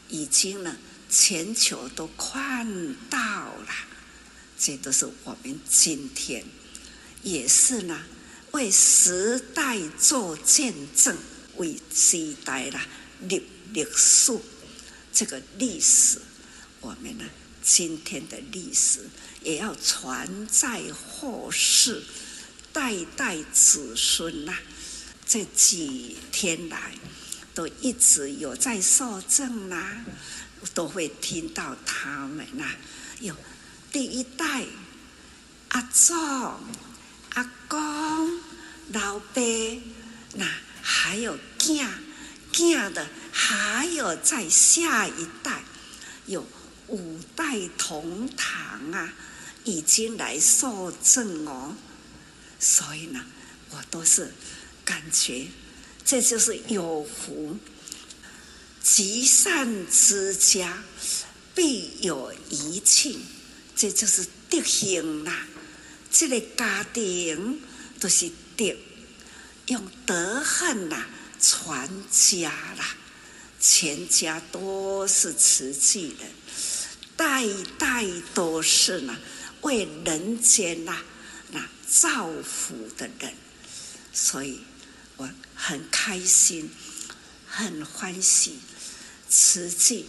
[0.09, 0.77] 已经呢
[1.11, 3.68] 全球都看到了。
[4.59, 6.44] 这都是我们今天
[7.23, 8.03] 也是呢
[8.53, 11.16] 为时代做见证，
[11.57, 12.87] 为时代啦
[13.20, 13.42] 立
[13.73, 14.38] 历史。
[15.12, 16.20] 这个历史，
[16.81, 17.25] 我们呢
[17.62, 19.09] 今天的历史。
[19.42, 22.03] 也要传在后世，
[22.73, 24.57] 代代子孙呐、
[25.27, 26.94] 这几天来，
[27.55, 30.05] 都一直有在受证啦、啊，
[30.75, 32.67] 都会听到他们呐、
[33.21, 33.35] 有
[33.93, 34.64] 第一代
[35.69, 36.14] 阿祖、
[37.35, 37.79] 阿公、
[38.93, 39.40] 老爸，
[40.35, 40.47] 那
[40.83, 41.88] 还有囝
[42.53, 45.62] 囝的，还有在下一代，
[46.27, 46.47] 有
[46.88, 49.13] 五代同堂啊。
[49.67, 51.75] 已经来受证哦，
[52.61, 53.25] 所以呢，
[53.71, 54.31] 我都是
[54.85, 55.46] 感觉
[56.05, 57.57] 这就是有福，
[58.83, 60.83] 积善之家
[61.55, 63.21] 必有余庆，
[63.75, 65.46] 这就是德行啦。
[66.11, 67.61] 这个家庭
[67.98, 68.77] 都是德，
[69.67, 71.07] 用德行呐
[71.40, 72.96] 传家啦，
[73.59, 76.31] 全家都是慈济人，
[77.17, 77.48] 代
[77.79, 79.17] 代都是呢。
[79.63, 81.05] 为人间呐、啊，
[81.52, 83.33] 那造福的人，
[84.13, 84.61] 所以
[85.55, 86.71] 很开心，
[87.46, 88.59] 很欢喜。
[89.29, 90.09] 慈济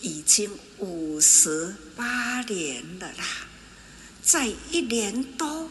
[0.00, 3.24] 已经五十八年了啦，
[4.22, 5.70] 在一年多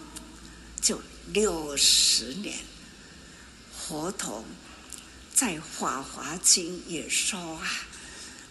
[0.81, 2.57] 就六十年。
[3.77, 4.43] 佛陀
[5.35, 7.67] 在《法华经》也说啊，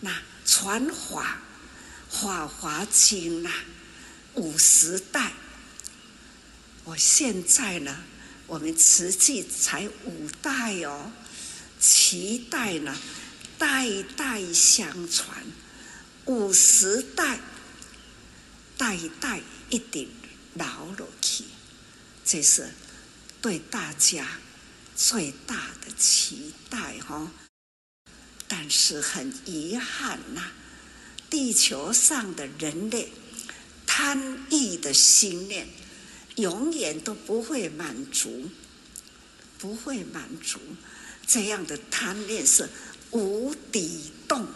[0.00, 1.40] 那传法
[2.22, 3.52] 《法华经》啊，
[4.34, 5.32] 五十代。
[6.84, 8.04] 我现在呢，
[8.52, 11.10] 我们实际才五代哦，
[11.80, 12.94] 七代呢，
[13.56, 15.42] 代代相传，
[16.26, 17.40] 五十代，
[18.76, 19.40] 代代
[19.70, 20.06] 一定
[20.52, 21.44] 老落去，
[22.26, 22.68] 这是
[23.40, 24.26] 对大家。
[24.94, 27.32] 最大的期待哈，
[28.46, 30.52] 但是很遗憾呐，
[31.30, 33.10] 地球上的人类
[33.86, 35.66] 贪欲的心念
[36.36, 38.50] 永远都不会满足，
[39.58, 40.58] 不会满足，
[41.26, 42.68] 这样的贪念是
[43.10, 44.46] 无底洞，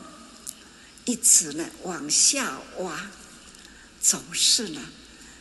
[1.04, 3.10] 一直呢往下挖，
[4.00, 4.80] 总是呢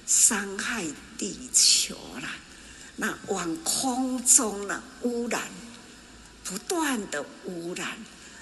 [0.05, 0.85] 伤害
[1.17, 2.29] 地球了。
[2.97, 5.49] 那往空中呢污染，
[6.43, 7.97] 不断的污染，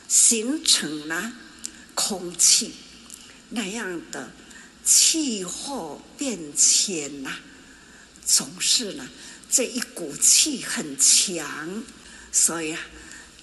[0.08, 1.34] 形成了
[1.96, 2.74] 空气
[3.50, 4.32] 那样的
[4.84, 7.36] 气候变迁呐，
[8.26, 9.10] 总是呢
[9.50, 11.84] 这一股气很强，
[12.32, 12.80] 所以啊，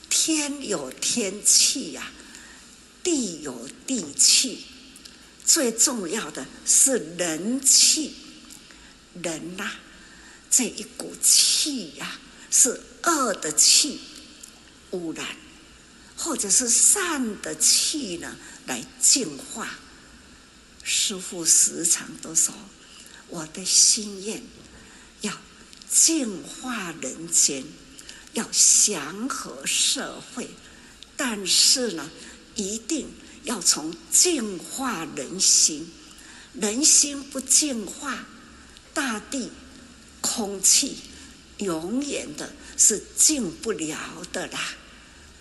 [0.09, 2.11] 天有天气呀，
[3.03, 4.67] 地有地气，
[5.45, 8.15] 最重要的是人气，
[9.23, 9.71] 人呐。
[10.51, 12.19] 这一股气呀、
[12.51, 14.01] 是恶的气
[14.91, 15.25] 污染，
[16.17, 19.79] 或者是善的气呢，来净化。
[20.83, 22.53] 师父时常都说，
[23.29, 24.43] 我的心愿
[25.91, 27.65] 净化人间，
[28.35, 30.49] 要祥和社会，
[31.17, 32.11] 但是呢，
[32.55, 33.09] 一定
[33.45, 35.91] 要从净化人心，
[36.55, 38.27] 人心不净化，
[38.95, 39.51] 大地。
[40.23, 40.99] 空气
[41.57, 43.99] 永远的是净不了
[44.31, 44.61] 的啦，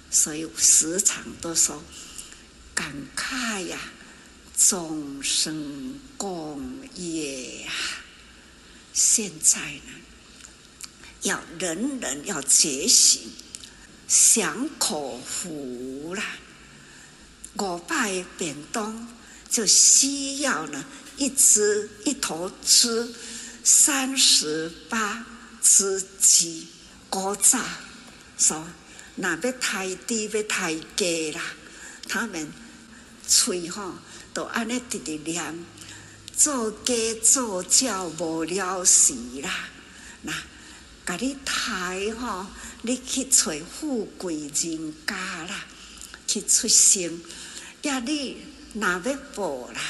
[0.09, 1.83] 所以时常都说
[2.73, 3.77] 感慨呀，
[4.57, 7.71] 众生共业呀。
[8.93, 9.91] 现在呢，
[11.21, 13.31] 要人人要觉醒，
[14.07, 16.23] 享口福啦。
[17.53, 19.07] 我拜便当
[19.49, 20.85] 就需要呢
[21.17, 23.13] 一只一头猪。
[23.61, 25.25] 三十八
[25.61, 26.67] 只鸡，
[27.09, 27.59] 古早
[28.37, 28.65] 说
[29.15, 31.05] 那要太低要抬价
[31.35, 31.41] 啦，
[32.07, 32.51] 他们
[33.27, 33.93] 嘴吼
[34.33, 35.65] 都安尼直直念，
[36.35, 39.13] 做鸡做鸟无了时
[39.43, 39.67] 啦。
[40.21, 40.33] 那
[41.09, 42.45] 甲你抬吼，
[42.83, 45.65] 你去找富贵人家啦，
[46.27, 47.19] 去出生，
[47.81, 48.37] 呀你
[48.75, 49.81] 若要报啦，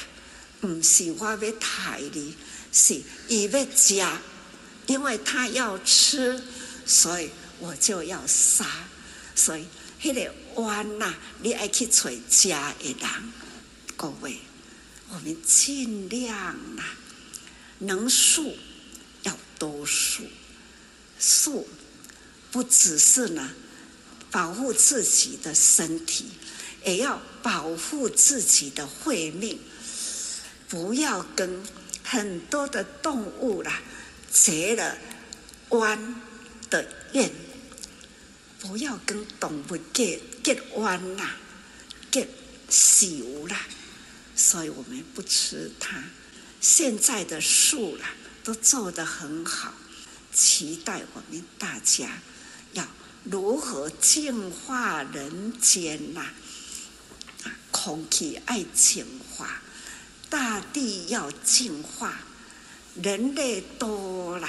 [0.61, 2.33] 毋是我要抬你。
[2.71, 4.21] 是以为家，
[4.87, 6.41] 因为他要吃，
[6.85, 8.65] 所以我就要杀。
[9.35, 9.65] 所以
[10.01, 13.09] 迄个弯呐，你爱去找家的人。
[13.97, 14.39] 各位，
[15.09, 16.83] 我们尽量呐，
[17.79, 18.55] 能数
[19.23, 20.23] 要多数。
[21.19, 21.67] 树
[22.51, 23.51] 不只是呢，
[24.31, 26.25] 保护自己的身体，
[26.85, 29.59] 也要保护自己的慧命，
[30.67, 31.63] 不要跟。
[32.11, 33.83] 很多的动物啦，
[34.31, 34.97] 结了
[35.69, 36.19] 弯
[36.67, 37.31] 的怨，
[38.57, 41.35] 不要跟动物结结弯啦，
[42.09, 42.27] 结
[42.67, 43.61] 仇啦，
[44.35, 46.03] 所以我们不吃它。
[46.59, 48.09] 现在的树啦，
[48.43, 49.75] 都做得很好，
[50.33, 52.21] 期待我们大家
[52.73, 52.87] 要
[53.23, 56.21] 如何净化人间呐？
[57.43, 59.61] 啊，空气爱净化。
[60.29, 62.19] 大地要净化，
[63.01, 64.47] 人类多了，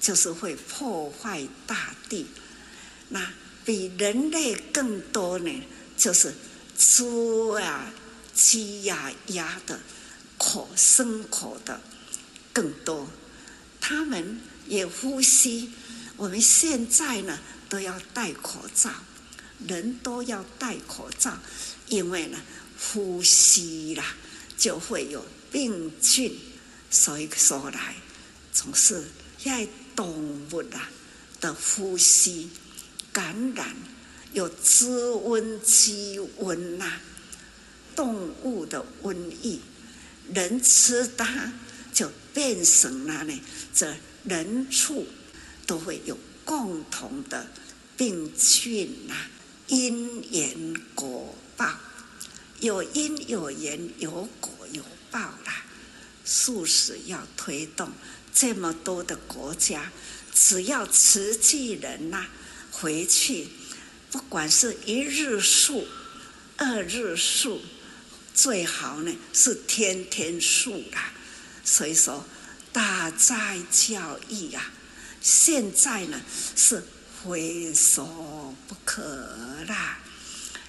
[0.00, 2.26] 就是会破坏大地。
[3.10, 3.30] 那
[3.66, 5.62] 比人类更多呢，
[5.96, 6.34] 就是
[6.78, 7.92] 猪呀、
[8.32, 9.78] 鸡呀、鸭的
[10.38, 11.78] 口生口的
[12.52, 13.06] 更多。
[13.78, 15.70] 他们也呼吸，
[16.16, 17.38] 我们现在呢
[17.68, 18.90] 都要戴口罩，
[19.66, 21.38] 人都要戴口罩，
[21.88, 22.38] 因为呢
[22.78, 24.04] 呼吸啦。
[24.56, 26.32] 就会有病菌，
[26.88, 27.96] 所以说来
[28.52, 29.04] 总是
[29.44, 30.88] 在动物啦
[31.40, 32.48] 的呼吸
[33.12, 33.76] 感染，
[34.32, 37.00] 有滋温积温呐，
[37.96, 39.60] 动物的瘟疫，
[40.32, 41.52] 人吃它
[41.92, 43.40] 就变成了呢，
[43.74, 43.94] 这
[44.24, 45.06] 人畜
[45.66, 47.46] 都会有共同的
[47.96, 49.14] 病菌呐，
[49.68, 51.74] 因缘果报，
[52.60, 55.64] 有因有缘，有果有报啦。
[56.24, 57.92] 素食要推动
[58.32, 59.92] 这么多的国家，
[60.34, 62.26] 只要慈济人呐、
[62.70, 63.48] 回去，
[64.10, 65.86] 不管是一日素、
[66.56, 67.60] 二日素，
[68.34, 71.12] 最好呢是天天素啦。
[71.62, 72.26] 所以说，
[72.74, 74.72] 大斋教义、啊，
[75.22, 76.20] 现在呢
[76.56, 76.82] 是
[77.22, 79.98] 非说不可啦，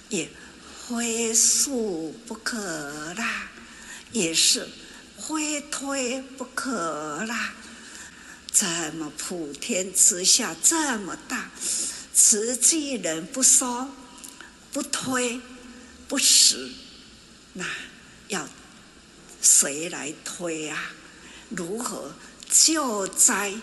[0.08, 0.30] 也
[0.88, 3.50] 非恕不可啦，
[4.12, 4.68] 也是
[5.18, 7.52] 非推不可啦。
[8.52, 11.50] 这么普天之下这么大，
[12.14, 13.90] 慈济人不说、
[14.72, 15.40] 不推、
[16.06, 16.70] 不使，
[17.54, 17.66] 那
[18.28, 18.48] 要。
[19.42, 20.90] 谁来推啊？
[21.50, 22.12] 如何
[22.50, 23.54] 救灾、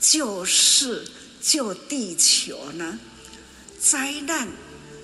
[0.00, 1.06] 救世、
[1.40, 2.98] 救地球呢？
[3.80, 4.48] 灾难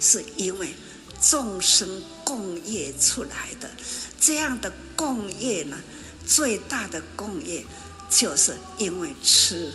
[0.01, 0.75] 是因为
[1.21, 3.71] 众生共业出来的，
[4.19, 5.79] 这样的共业呢，
[6.27, 7.65] 最大的共业
[8.09, 9.73] 就是因为吃。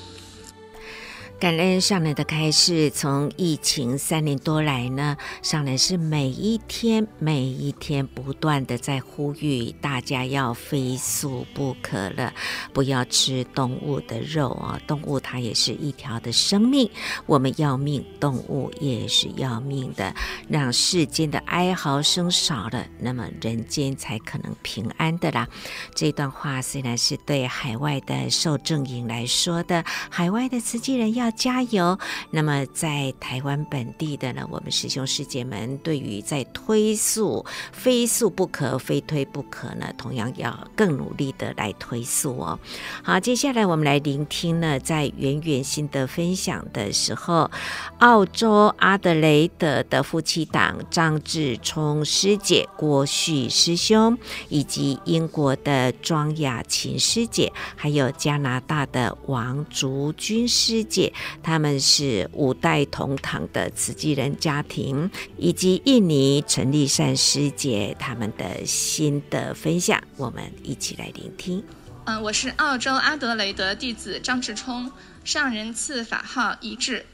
[1.38, 12.34] 感恩上人的开示，从疫情三年多来呢，上人是每一天每一天不断的在呼吁大家要非素不可了，
[12.74, 14.80] 不要吃动物的肉啊！
[14.88, 16.90] 动物它也是一条的生命，
[17.26, 20.16] 我们要命，动物也是要命的。
[20.48, 25.46] 让世间的哀嚎声少了，那么人间才可能平安的啦。
[25.94, 31.25] 这段话虽然是对海外的受证营来说的，海外的慈济人要。
[31.26, 31.98] 要加油！
[32.30, 42.60] 那么在台湾本地的呢，我们师兄师姐们对于在推素、非素不可、非推不可呢，同样要更努力的来推素哦。
[43.04, 47.50] 好，接下来我们来聆听呢，在圆圆心得分享的时候，
[47.98, 54.16] 澳洲阿德雷德的夫妻档张志聪师姐、郭旭师兄，
[54.50, 61.12] 以及英国的庄雅琴师姐，还有加拿大的王竹君师姐。
[61.44, 71.64] 他们是五代同堂的慈济人家庭，以及印尼陈立善师姐他们的心得分享，我们一起来聆听。
[72.06, 74.92] 嗯，我是澳洲阿德雷德弟子张志聪，
[75.24, 77.06] 上人赐法号一志，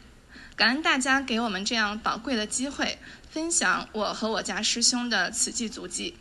[0.55, 2.97] 感恩大家给我们这样宝贵的机会，
[3.29, 6.15] 分享我和我家师兄的慈济足迹。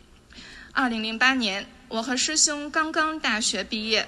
[0.71, 4.07] 二零零八年，我和师兄刚刚大学毕业，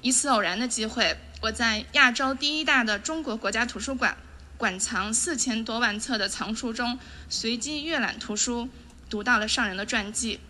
[0.00, 1.14] 一次偶然的机会。
[1.40, 4.16] 我在亚洲第一大的中国国家图书馆，
[4.56, 8.68] 馆藏四千多万册的藏书中，随机阅览图书，
[9.08, 10.40] 读到了上人的传记。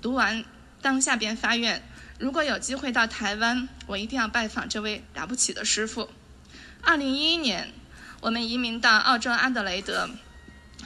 [0.00, 0.44] 读完，
[0.80, 1.82] 当下便发愿：
[2.20, 6.08] 如果有机会到台湾，我一定要拜访这位了不起的师父。
[6.80, 7.72] 二零一一年，
[8.20, 10.08] 我们移民到澳洲阿德雷德。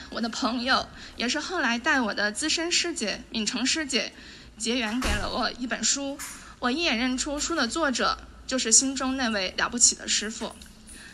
[0.09, 4.11] 我的朋友，也是后来带我的资深师姐敏成师姐，
[4.57, 6.17] 结缘给了我一本书。
[6.57, 8.17] 我一眼认出书的作者。
[8.51, 10.53] 就是心中那位了不起的师父。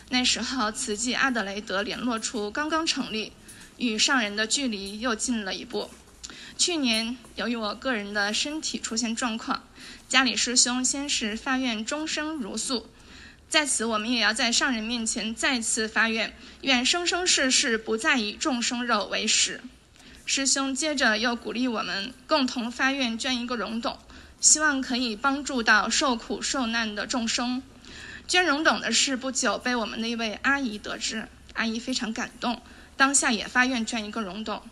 [0.08, 3.32] 那时候，慈济阿德雷德联络处刚刚成立，
[3.76, 5.88] 与上人的距离又近了一步。
[6.56, 9.62] 去年，由于我个人的身体出现状况，
[10.08, 12.90] 家里师兄先是发愿终生茹素，
[13.48, 19.60] 在此我们也要在上人面前再次发愿，愿生生世世不再以众生肉为食。
[20.26, 23.96] 师兄接着又鼓励我们共同发愿捐一个溶洞。
[24.40, 27.62] 希望可以帮助到受苦受难的众生。
[28.26, 32.60] 捐溶洞的事不久被我们的一位阿姨得知，阿姨非常感动，
[32.96, 34.62] 当下也发愿捐一个溶洞。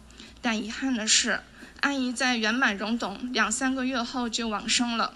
[0.43, 1.41] 但遗憾的是，
[1.81, 5.15] 阿姨在圆满溶洞两三个月后就往生了。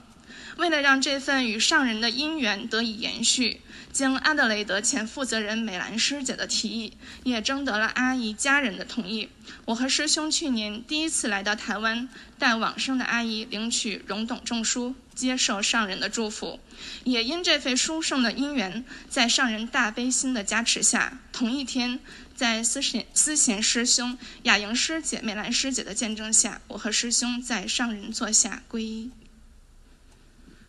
[0.57, 3.61] 为了让这份与上人的因缘得以延续，
[3.93, 9.29] 经阿德雷德前负责人美兰师姐的提议，也征得了阿姨家人的同意。
[9.67, 12.09] 我和师兄去年第一次来到台湾，
[12.39, 16.59] 带往生的阿姨领取荣董证书，接受上人的祝福。
[17.05, 22.01] 也因这份殊胜的因缘，在上人大悲心的加持下，同一天，
[22.35, 29.11] 在思贤思贤师兄、雅莹师姐、美兰师姐的见证下，我和师兄在上人座下皈依。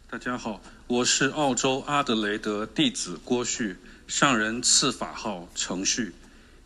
[0.09, 3.77] 大家好，我是澳洲阿德雷德弟子郭旭，
[4.07, 6.13] 上人赐法号程旭。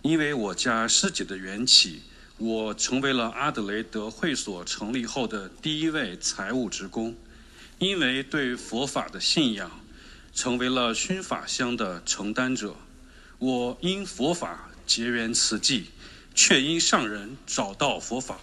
[0.01, 2.03] 因为我家师姐的缘起，
[2.37, 7.15] 我成为了阿德雷德会所成立后的第一位财务职工。
[7.79, 9.69] 因为对佛法的信仰，
[10.33, 12.75] 成为了熏法香的承担者。
[13.37, 15.87] 我因佛法结缘慈济，
[16.33, 18.39] 却因上人找到佛法。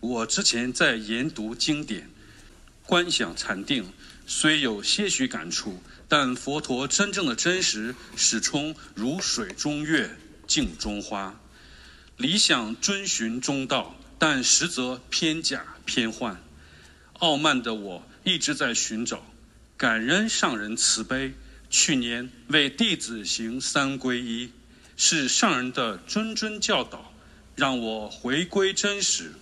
[0.00, 2.10] 我之前在研读经典，
[2.86, 3.92] 观想禅定。
[4.26, 11.38] 虽有些许感触，但佛陀真正的真实始终如水中月，镜中花。
[12.16, 16.42] 理想遵循中道，但实则偏假偏幻。
[17.18, 19.26] 傲慢的我一直在寻找，
[19.76, 21.34] 感恩上人慈悲。
[21.68, 24.50] 去年为弟子行三皈依，
[24.96, 27.12] 是上人的谆谆教导，
[27.54, 29.34] 让我回归真实，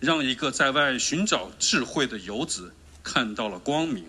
[0.00, 2.74] 让一个在外寻找智慧的游子
[3.04, 4.04] 看到了光明。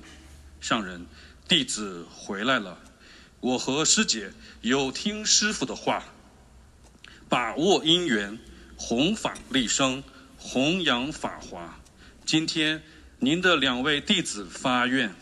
[0.60, 1.06] 上人，
[1.48, 2.80] 弟子回来了。
[3.42, 6.04] 我和师姐有听师父的话，
[7.30, 8.40] 把握因缘，
[8.78, 10.04] 弘法利生，
[10.38, 11.78] 弘扬法华。
[12.26, 12.82] 今天
[13.20, 15.14] 您的两位弟子发愿，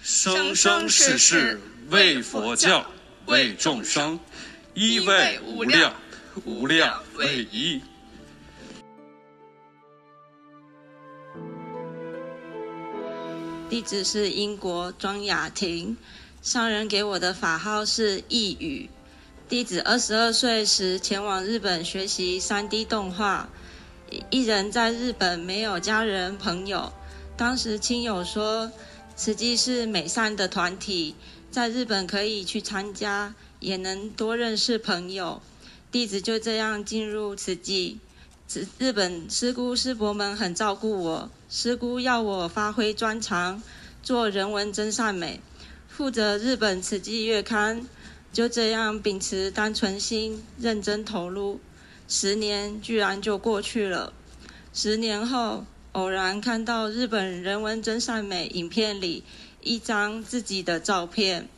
[0.00, 2.88] 生生世世为佛教，
[3.26, 4.20] 为众生，
[4.74, 5.92] 一为无量，
[6.44, 7.80] 无量为一。
[13.68, 15.96] 弟子是英国庄雅婷。
[16.42, 18.88] 上人给我的法号是义语。
[19.50, 23.48] 弟子二十二岁时前往日本学习三 D 动画，
[24.30, 26.92] 一人在日本没有家人朋友。
[27.36, 28.70] 当时亲友说，
[29.16, 31.16] 慈济是美善的团体，
[31.50, 35.42] 在日本可以去参加，也能多认识朋友。
[35.90, 37.98] 弟子就这样进入慈济。
[38.78, 43.60] 日本师姑师伯们很照顾我，师姑要我发挥专长，
[44.00, 45.40] 做人文真善美。
[45.88, 47.84] 负责日本慈济月刊，
[48.32, 51.60] 就这样秉持单纯心，认真投入。
[52.08, 54.12] 十年居然就过去了。
[54.72, 59.24] 十年后，偶然看到日本人文真善美影片里
[59.60, 61.48] 一张自己的照片，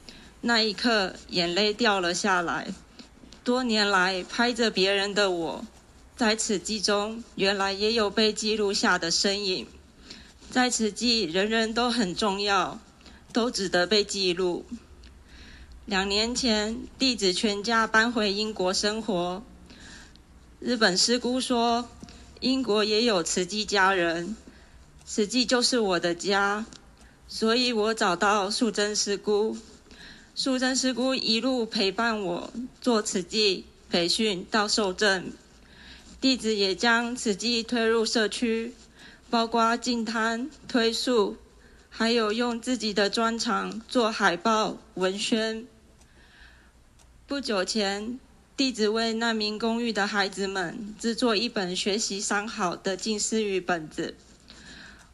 [0.40, 2.68] 那一刻眼泪掉了下来。
[3.44, 5.66] 多年来拍着别人的我，
[6.16, 9.66] 在此记中原来也有被记录下的身影。
[10.50, 12.80] 在慈济，人人都很重要。
[13.32, 14.66] 都值得被记录。
[15.84, 19.42] 两年前，弟子全家搬回英国生活。
[20.60, 21.88] 日本师姑说，
[22.38, 24.36] 英国也有慈济家人，
[25.04, 26.64] 慈济就是我的家，
[27.26, 29.56] 所以我找到素贞师姑。
[30.36, 35.32] 素贞师姑一路陪伴我做慈济培训到受证，
[36.20, 38.72] 弟子也将慈济推入社区，
[39.28, 41.36] 包括净摊推素。
[41.94, 45.66] 还有用自己的专长做海报文宣。
[47.32, 48.20] 不久前，
[48.58, 54.14] 弟子为难民公寓的孩子们制作一本学习三好的近思语本子。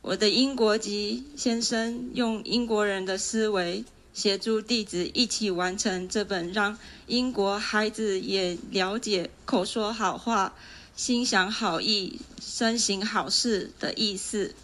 [0.02, 10.56] 我的英国籍先生用英国人的思维协助弟子一起完成这本，让英国孩子也了解口说好话、
[10.96, 14.56] 心想好意、身行好事的意思。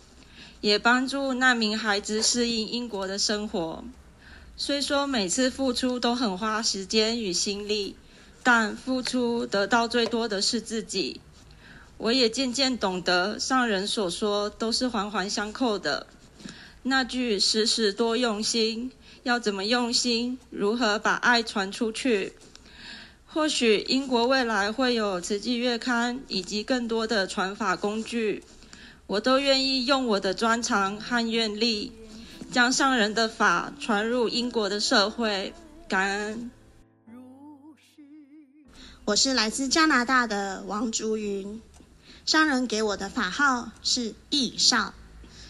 [0.61, 3.85] 也帮助难民孩子适应英国的生活。
[4.57, 7.97] 虽说每次付出都很花时间与心力，
[8.45, 11.21] 但付出得到最多的是自己。
[11.99, 16.07] 我也渐渐懂得上人所说都是环环相扣的。
[16.85, 18.93] 那句“时时多用心”，
[19.25, 20.39] 要怎么用心？
[20.51, 22.35] 如何把爱传出去？
[23.27, 28.45] 或许英国未来会有慈济月刊，以及更多的传法工具。
[29.07, 31.93] 我都愿意用我的专长和愿力，
[32.55, 35.53] 将上人的法传入英国的社会。
[35.89, 36.53] 感恩。
[39.05, 41.61] 我是来自加拿大的王竹云，
[42.25, 44.95] 上人给我的法号是义少。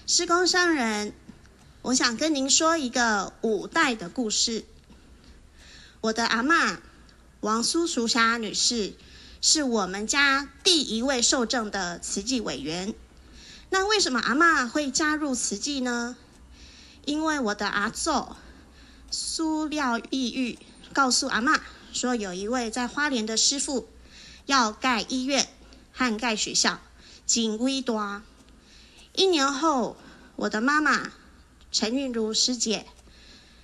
[0.07, 1.13] 施公上人，
[1.83, 4.65] 我想跟您说一个五代的故事。
[6.01, 6.79] 我的阿嬷
[7.41, 8.95] 王苏淑霞女士，
[9.43, 12.95] 是我们家第一位受证的慈济委员。
[13.69, 16.17] 那为什么阿嬷会加入慈济呢？
[17.07, 18.35] 因为我的阿祖
[19.11, 20.59] 苏廖义玉
[20.93, 21.61] 告诉阿嬷
[21.93, 23.89] 说，有一位在花莲的师父
[24.47, 25.49] 要盖医院
[25.93, 26.81] 和盖学校，
[27.27, 28.23] 景威多。
[29.15, 29.97] 一年后，
[30.37, 31.13] 我的妈妈
[31.71, 32.87] 陈韵如师姐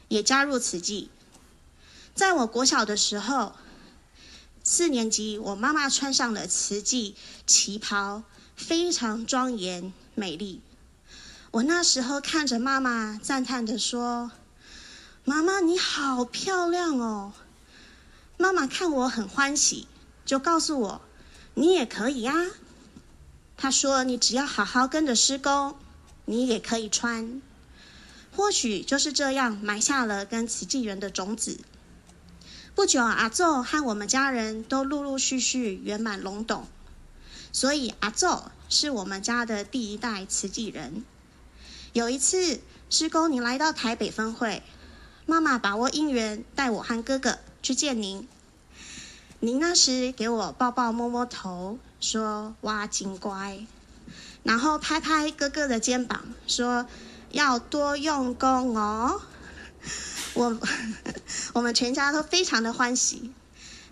[0.09, 1.11] 也加入慈济。
[2.15, 3.55] 在我国小的时候，
[4.63, 7.15] 四年级，我妈妈穿上了慈济
[7.47, 8.23] 旗袍。
[8.57, 10.61] 非常庄严美丽。
[11.53, 14.31] 我那时候看着妈妈，赞叹地说
[15.27, 17.33] ：“妈妈你好漂亮哦！”
[18.39, 19.89] 妈妈看我很欢喜，
[20.25, 21.01] 就告诉我
[21.55, 22.33] ：“你也可以呀。”
[23.59, 25.75] 她说：“你只要好好跟着师公，
[26.25, 27.43] 你也可以穿。”
[28.31, 31.59] 或许就是这样埋下了跟慈济缘的种子。
[32.77, 36.69] 不久，阿祖和我们家人都陆陆续续圆满龙懂。
[37.53, 38.29] 所以阿祖
[38.69, 41.05] 是我们家的第一代慈济人。
[41.93, 44.63] 有一次，师公您来到台北分会，
[45.27, 48.29] 妈妈把握因缘带我和哥哥去见您。
[49.41, 53.67] 您那时给我抱抱摸摸头，说：“哇，真乖。”
[54.45, 56.87] 然后拍拍哥哥的肩膀，说
[57.33, 59.21] ：“要多用功哦。”
[60.35, 60.57] 我
[61.55, 63.33] 我们全家都非常的欢喜，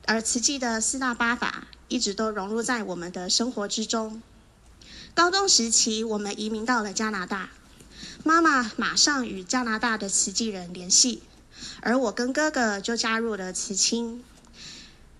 [0.06, 4.22] 而慈济的四大八法一直都融入在我们的生活之中。
[5.14, 7.50] 高中时期，我们移民到了加拿大，
[8.24, 11.22] 妈妈马上与加拿大的慈济人联系，
[11.80, 14.22] 而我跟哥哥就加入了慈青。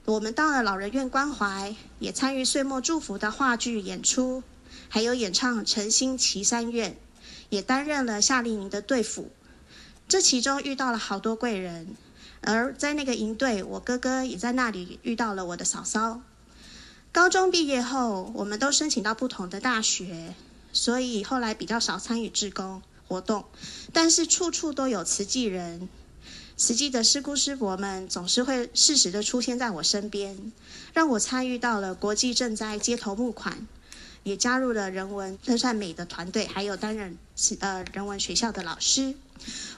[0.05, 4.43] 我们到了老人院关怀，也参与岁末祝福的话剧演出，
[4.89, 6.93] 还有演唱《诚心祈三愿》，
[7.51, 9.31] 也担任了夏令营的队辅。
[10.09, 11.95] 这其中遇到了好多贵人，
[12.41, 16.21] 而在那个营队，我哥哥也在那里遇到了我的嫂嫂。
[17.13, 20.35] 高中毕业后，我们都申请到不同的大学，
[20.79, 23.45] 所以后来比较少参与志工活动，
[23.93, 25.89] 但是处处都有慈济人。
[26.57, 30.53] 慈济的师姑师伯们总是会适时的出现在我身边，
[30.95, 33.67] 让我参与到了国际赈灾街头募款，
[34.23, 37.19] 也加入了人文真善美的团队，还有担任
[37.59, 39.17] 呃人文学校的老师。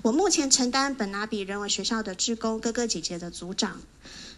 [0.03, 3.81] 我目前承担本拿比人文学校的志工哥哥姐姐的组长，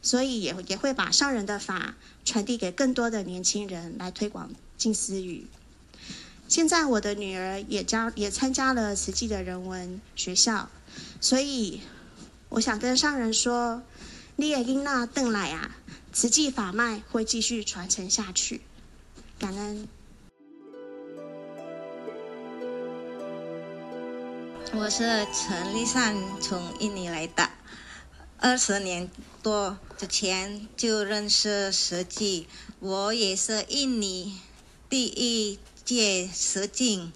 [0.00, 5.48] 所以也也会把上人的法传递给更多的年轻人来推广近思语。
[6.53, 10.68] 现在我的女儿也加也参加了慈济的人文学校，
[11.18, 11.80] 所以。
[12.50, 13.80] 我想跟上人说，
[14.36, 15.74] 你也因那邓来啊，
[16.12, 18.61] 慈济法脉会继续传承下去。
[19.38, 19.88] 感恩。
[24.74, 27.48] 我是陈丽善，从印尼来的，
[28.36, 29.11] 二十年
[29.42, 32.46] 多之前就认识慈济，
[32.80, 34.38] 我也是印尼
[34.90, 35.59] 第一
[35.95, 37.12] 届慈济。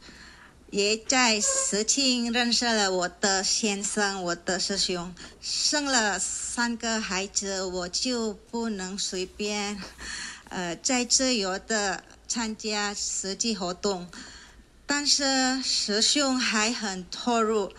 [0.69, 9.81] 也在慈青认识了我的先生，我的师兄，生了三个孩子，我就不能随便，
[10.51, 14.09] 呃，再自由的参加实际活动。
[14.87, 17.73] 但是师兄还很投入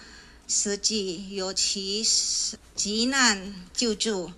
[0.48, 4.32] 实际，尤其是急难救助，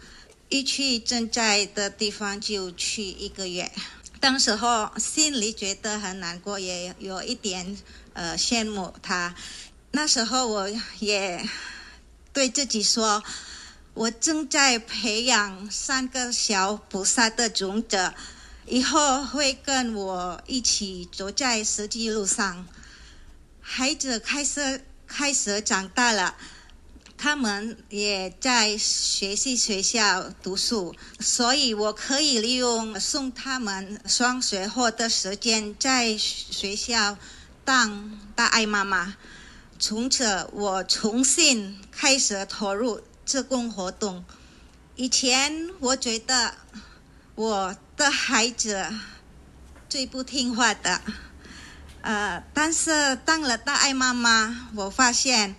[0.49, 3.72] 一去賑灾的地方就去一个月。
[4.20, 7.78] 当时候心里觉得很难过，也有一点。
[8.13, 9.34] 呃，羡慕他。
[9.91, 11.47] 那时候我也
[12.34, 13.24] 对自己说，
[13.93, 18.13] 我正在培养三个小菩萨的种子，
[18.65, 22.67] 以后会跟我一起走在实际路上。
[23.61, 26.36] 孩子开始开始长大了，
[27.22, 37.17] 他们也在学习学校读书，所以我可以利用送他们上学后的时间在学校。
[37.65, 39.15] 当大爱妈妈，
[39.78, 44.24] 从此我重新开始投入志工活动。
[44.95, 46.55] 以前我觉得
[47.36, 48.88] 我的孩子
[49.89, 51.01] 最不听话的，
[52.01, 55.55] 呃，但是当了大爱妈妈，我发现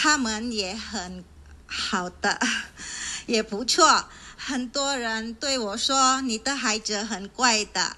[0.00, 1.24] 他们也很
[1.66, 2.38] 好的，
[3.26, 4.04] 也不错。
[4.36, 7.96] 很多人对我说：“你的孩子很乖的。”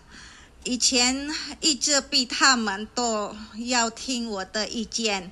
[0.65, 1.29] 以前
[1.61, 3.37] 一直逼他们都
[3.67, 5.31] 要听我的意见，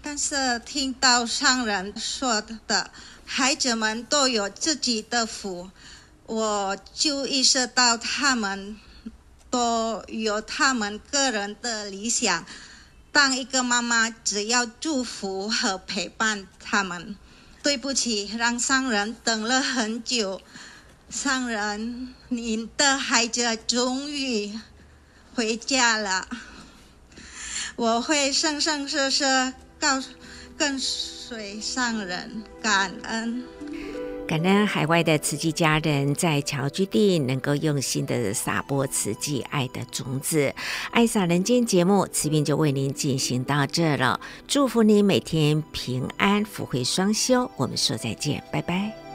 [0.00, 2.90] 但是听到上人说的，
[3.26, 5.70] 孩子们都有自己的福，
[6.24, 8.78] 我就意识到他们
[9.50, 12.46] 都有他们个人的理想。
[13.12, 17.16] 当一个妈妈，只要祝福和陪伴他们。
[17.62, 20.40] 对不起，让上人等了很久。
[21.10, 24.58] 上人，您的孩子终于
[25.34, 26.28] 回家了，
[27.76, 30.02] 我会生生世世告
[30.56, 33.44] 跟随上人，感恩。
[34.30, 40.54] 感恩海外的慈济家人在侨居地能够用心的撒播慈济爱的种子。
[40.92, 44.20] 爱洒人间节目，慈云就为您进行到这了。
[44.46, 47.50] 祝福您每天平安，福慧双修。
[47.56, 49.09] 我们说再见，拜拜。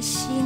[0.00, 0.45] 心。